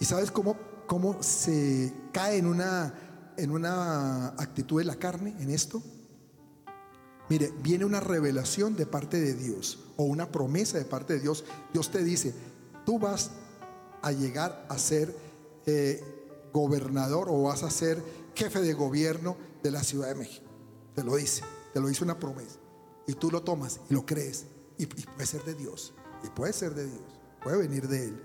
[0.00, 2.92] ¿Y sabes cómo, cómo se cae en una,
[3.36, 5.82] en una actitud de la carne, en esto?
[7.30, 11.44] Mire, viene una revelación de parte de Dios o una promesa de parte de Dios.
[11.72, 12.34] Dios te dice,
[12.84, 13.30] tú vas
[14.02, 15.14] a llegar a ser
[15.66, 16.17] eh,
[16.60, 18.02] gobernador o vas a ser
[18.34, 20.46] jefe de gobierno de la Ciudad de México.
[20.94, 21.42] Te lo dice,
[21.72, 22.58] te lo dice una promesa.
[23.06, 24.46] Y tú lo tomas y lo crees.
[24.76, 25.94] Y, y puede ser de Dios.
[26.24, 27.20] Y puede ser de Dios.
[27.42, 28.22] Puede venir de Él.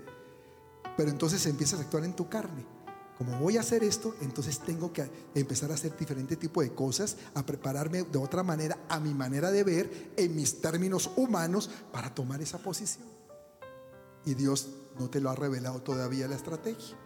[0.96, 2.64] Pero entonces empiezas a actuar en tu carne
[3.18, 7.16] como voy a hacer esto, entonces tengo que empezar a hacer diferente tipo de cosas,
[7.34, 12.12] a prepararme de otra manera, a mi manera de ver, en mis términos humanos, para
[12.12, 13.06] tomar esa posición.
[14.24, 14.68] Y Dios
[14.98, 16.96] no te lo ha revelado todavía la estrategia.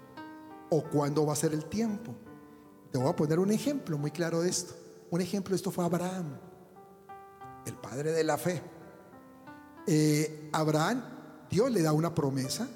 [0.71, 2.15] O cuándo va a ser el tiempo.
[2.93, 4.75] Te voy a poner un ejemplo muy claro de esto.
[5.11, 6.39] Un ejemplo de esto fue Abraham,
[7.65, 8.61] el padre de la fe.
[9.87, 11.03] Eh, Abraham,
[11.51, 12.69] Dios le da una promesa,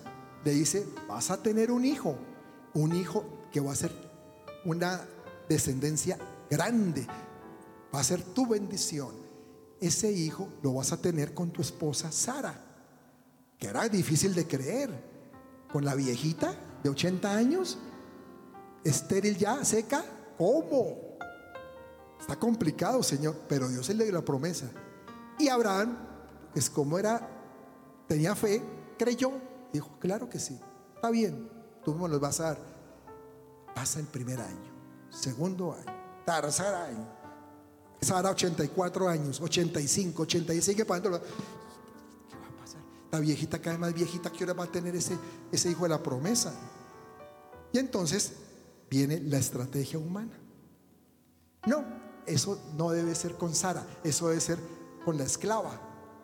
[0.45, 2.17] le dice, vas a tener un hijo
[2.75, 3.93] un hijo que va a ser
[4.65, 5.07] una
[5.49, 6.19] descendencia
[6.51, 7.07] grande,
[7.95, 9.11] va a ser tu bendición.
[9.81, 12.55] Ese hijo lo vas a tener con tu esposa Sara,
[13.59, 15.13] que era difícil de creer,
[15.73, 17.79] con la viejita de 80 años,
[18.85, 20.05] estéril ya, seca,
[20.37, 21.17] ¿cómo?
[22.21, 24.71] Está complicado, Señor, pero Dios le dio la promesa.
[25.39, 25.97] Y Abraham,
[26.55, 27.29] es como era,
[28.07, 28.63] tenía fe,
[28.99, 29.33] creyó,
[29.73, 30.59] dijo, claro que sí,
[30.95, 31.51] está bien,
[31.85, 32.59] tú me los vas a dar.
[33.75, 34.73] Pasa el primer año,
[35.11, 35.93] segundo año,
[36.25, 37.23] tercer año.
[38.03, 41.23] Sara 84 años, 85, 86, ¿qué va a pasar?
[43.13, 45.19] La viejita cada vez más viejita, ¿qué hora va a tener ese,
[45.53, 46.55] ese hijo de la promesa?
[47.71, 48.33] Y entonces
[48.89, 50.33] viene la estrategia humana.
[51.67, 51.85] No,
[52.25, 54.59] eso no debe ser con Sara, eso debe ser
[55.05, 55.79] con la esclava,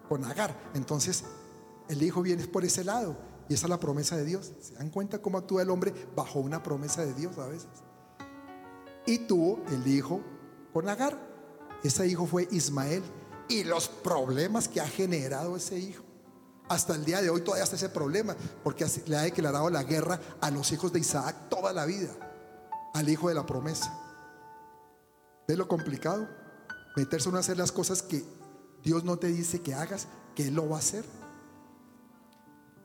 [0.08, 0.58] con Agar.
[0.72, 1.24] Entonces,
[1.90, 3.16] el hijo viene por ese lado.
[3.50, 4.50] Y esa es la promesa de Dios.
[4.62, 7.68] ¿Se dan cuenta cómo actúa el hombre bajo una promesa de Dios a veces?
[9.04, 10.22] Y tuvo el hijo
[10.72, 11.18] con Agar.
[11.84, 13.02] Ese hijo fue Ismael.
[13.46, 16.07] Y los problemas que ha generado ese hijo.
[16.68, 18.36] Hasta el día de hoy todavía está ese problema.
[18.62, 22.10] Porque le ha declarado la guerra a los hijos de Isaac toda la vida.
[22.94, 23.92] Al hijo de la promesa.
[25.46, 26.28] ¿Ves lo complicado?
[26.96, 28.24] Meterse a hacer las cosas que
[28.82, 31.04] Dios no te dice que hagas, que Él lo va a hacer.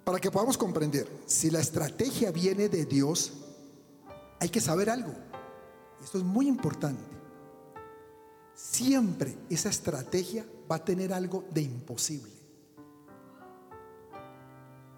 [0.03, 3.33] Para que podamos comprender, si la estrategia viene de Dios,
[4.39, 5.13] hay que saber algo.
[6.03, 7.01] Esto es muy importante.
[8.53, 12.42] Siempre esa estrategia va a tener algo de imposible.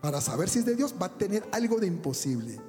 [0.05, 2.61] Para saber si es de Dios, va a tener algo de imposible.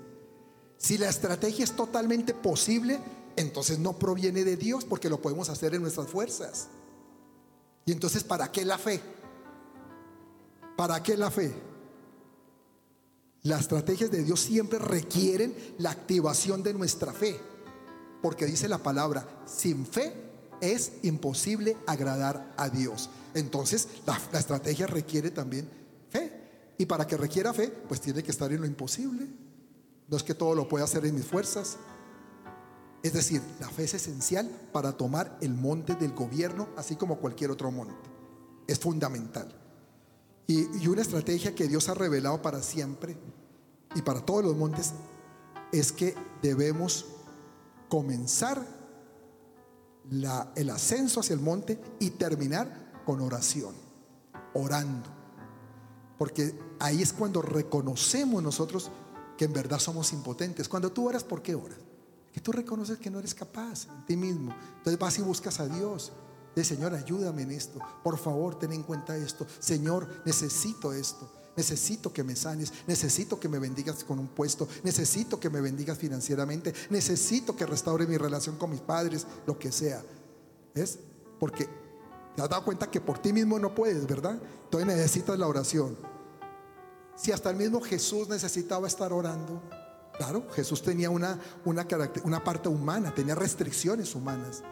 [0.78, 2.98] Si la estrategia es totalmente posible,
[3.36, 6.68] entonces no proviene de Dios porque lo podemos hacer en nuestras fuerzas.
[7.84, 9.02] Y entonces, ¿para qué la fe?
[10.78, 11.52] ¿Para qué la fe?
[13.42, 17.38] Las estrategias de Dios siempre requieren la activación de nuestra fe.
[18.22, 20.14] Porque dice la palabra, sin fe
[20.62, 23.10] es imposible agradar a Dios.
[23.34, 25.84] Entonces, la, la estrategia requiere también.
[26.78, 29.26] Y para que requiera fe, pues tiene que estar en lo imposible.
[30.08, 31.78] No es que todo lo pueda hacer en mis fuerzas.
[33.02, 37.50] Es decir, la fe es esencial para tomar el monte del gobierno, así como cualquier
[37.50, 37.94] otro monte.
[38.66, 39.52] Es fundamental.
[40.46, 43.16] Y, una estrategia que Dios ha revelado para siempre
[43.94, 44.92] y para todos los montes
[45.72, 47.06] es que debemos
[47.88, 48.64] comenzar
[50.54, 53.74] el ascenso hacia el monte y terminar con oración,
[54.54, 55.15] orando.
[56.18, 58.90] Porque ahí es cuando reconocemos nosotros
[59.36, 60.68] que en verdad somos impotentes.
[60.68, 61.78] Cuando tú oras, ¿por qué oras?
[62.32, 64.54] Que tú reconoces que no eres capaz en ti mismo.
[64.78, 66.12] Entonces vas y buscas a Dios.
[66.54, 67.80] De Señor, ayúdame en esto.
[68.02, 69.46] Por favor, ten en cuenta esto.
[69.58, 71.30] Señor, necesito esto.
[71.56, 75.96] Necesito que me sanes, necesito que me bendigas con un puesto, necesito que me bendigas
[75.96, 80.02] financieramente, necesito que restaure mi relación con mis padres, lo que sea.
[80.74, 80.98] ¿Es?
[81.40, 81.66] Porque
[82.36, 84.38] te has dado cuenta que por ti mismo no puedes, ¿verdad?
[84.64, 85.96] Entonces necesitas la oración.
[87.16, 89.62] Si hasta el mismo Jesús necesitaba estar orando,
[90.18, 94.62] claro, Jesús tenía una, una, parte humana, tenía restricciones humanas.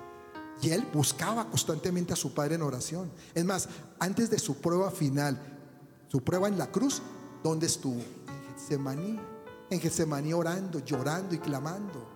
[0.61, 3.11] Y él buscaba constantemente a su Padre en oración.
[3.35, 3.67] Es más,
[3.99, 5.41] antes de su prueba final,
[6.09, 7.01] su prueba en la cruz,
[7.43, 7.99] ¿dónde estuvo?
[7.99, 9.21] En Getsemaní.
[9.71, 12.07] En Getsemaní orando, llorando y clamando.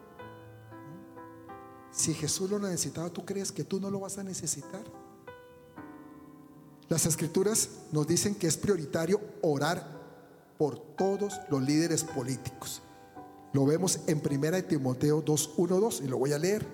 [1.90, 4.84] Si Jesús lo necesitaba, ¿tú crees que tú no lo vas a necesitar?
[6.88, 9.98] Las escrituras nos dicen que es prioritario orar
[10.56, 12.82] por todos los líderes políticos.
[13.52, 16.66] Lo vemos en 1 Timoteo 2.1.2 y lo voy a leer.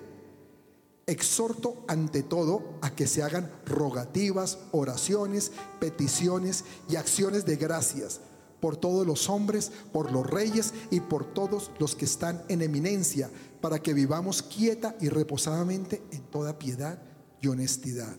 [1.05, 8.21] Exhorto ante todo a que se hagan rogativas, oraciones, peticiones y acciones de gracias
[8.59, 13.29] por todos los hombres, por los reyes y por todos los que están en eminencia,
[13.61, 16.99] para que vivamos quieta y reposadamente en toda piedad
[17.41, 18.17] y honestidad.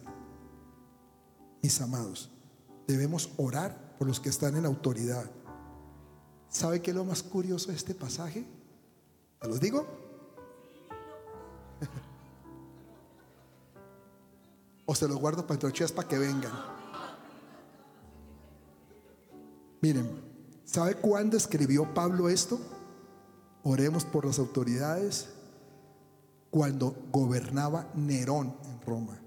[1.66, 2.30] Mis amados,
[2.86, 5.28] debemos orar por los que están en autoridad
[6.48, 8.46] ¿Sabe qué es lo más curioso de este pasaje?
[9.40, 9.84] ¿Te los digo?
[14.86, 16.52] o se los guardo para entre para que vengan.
[19.80, 20.08] Miren,
[20.64, 22.60] ¿sabe cuándo escribió Pablo esto?
[23.64, 25.30] Oremos por las autoridades
[26.48, 29.25] cuando gobernaba Nerón en Roma.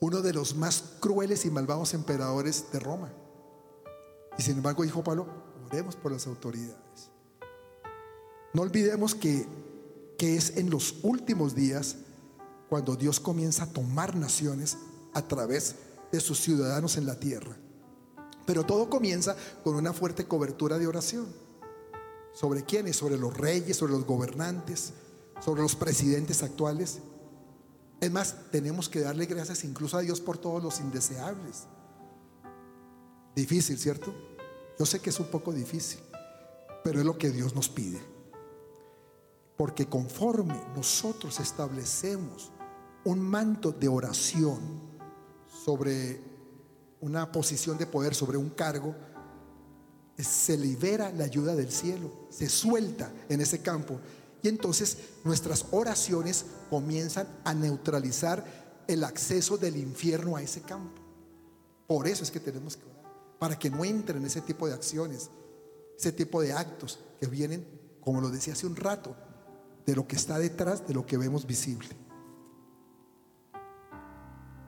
[0.00, 3.12] Uno de los más crueles y malvados emperadores de Roma.
[4.38, 5.26] Y sin embargo dijo Pablo,
[5.66, 7.10] oremos por las autoridades.
[8.54, 9.46] No olvidemos que,
[10.16, 11.96] que es en los últimos días
[12.68, 14.76] cuando Dios comienza a tomar naciones
[15.14, 15.74] a través
[16.12, 17.56] de sus ciudadanos en la tierra.
[18.46, 21.26] Pero todo comienza con una fuerte cobertura de oración.
[22.32, 22.96] ¿Sobre quiénes?
[22.96, 24.92] Sobre los reyes, sobre los gobernantes,
[25.40, 27.00] sobre los presidentes actuales.
[28.00, 31.64] Es más, tenemos que darle gracias incluso a Dios por todos los indeseables.
[33.34, 34.14] Difícil, ¿cierto?
[34.78, 36.00] Yo sé que es un poco difícil,
[36.84, 38.00] pero es lo que Dios nos pide.
[39.56, 42.52] Porque conforme nosotros establecemos
[43.04, 44.60] un manto de oración
[45.64, 46.20] sobre
[47.00, 48.94] una posición de poder, sobre un cargo,
[50.16, 54.00] se libera la ayuda del cielo, se suelta en ese campo.
[54.42, 58.44] Y entonces nuestras oraciones comienzan a neutralizar
[58.86, 61.02] el acceso del infierno a ese campo.
[61.86, 62.88] Por eso es que tenemos que
[63.38, 65.30] para que no entren ese tipo de acciones,
[65.96, 67.66] ese tipo de actos que vienen,
[68.00, 69.16] como lo decía hace un rato,
[69.86, 71.88] de lo que está detrás de lo que vemos visible.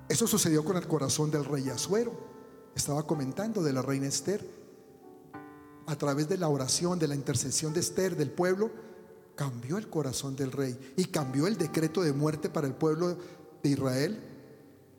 [0.08, 2.12] Eso sucedió con el corazón del rey Azuero.
[2.74, 4.44] Estaba comentando de la reina Esther.
[5.86, 8.70] A través de la oración, de la intercesión de Esther, del pueblo,
[9.40, 13.16] cambió el corazón del rey y cambió el decreto de muerte para el pueblo
[13.62, 14.22] de Israel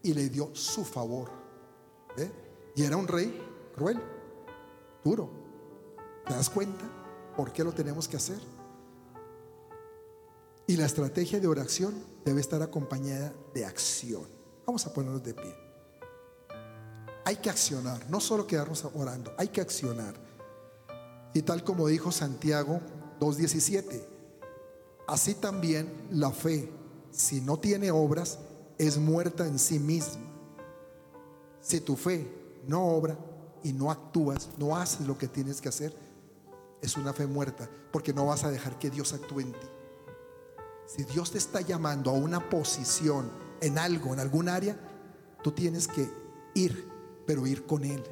[0.01, 1.29] y le dio su favor.
[2.75, 3.39] Y era un rey
[3.75, 4.01] cruel,
[5.03, 5.29] duro.
[6.25, 6.83] ¿Te das cuenta
[7.37, 8.39] por qué lo tenemos que hacer?
[10.65, 11.93] Y la estrategia de oración
[12.25, 14.25] debe estar acompañada de acción.
[14.65, 15.55] Vamos a ponernos de pie.
[17.25, 20.15] Hay que accionar, no solo quedarnos orando, hay que accionar.
[21.35, 22.81] Y tal como dijo Santiago
[23.19, 24.10] 2.17,
[25.11, 26.71] así también la fe,
[27.11, 28.39] si no tiene obras,
[28.77, 30.23] es muerta en sí misma.
[31.59, 32.27] Si tu fe
[32.67, 33.17] no obra,
[33.63, 35.93] y no actúas, no haces lo que tienes que hacer,
[36.81, 39.67] es una fe muerta, porque no vas a dejar que Dios actúe en ti.
[40.87, 43.29] Si Dios te está llamando a una posición
[43.61, 44.77] en algo, en algún área,
[45.43, 46.09] tú tienes que
[46.55, 46.89] ir,
[47.25, 48.03] pero ir con Él.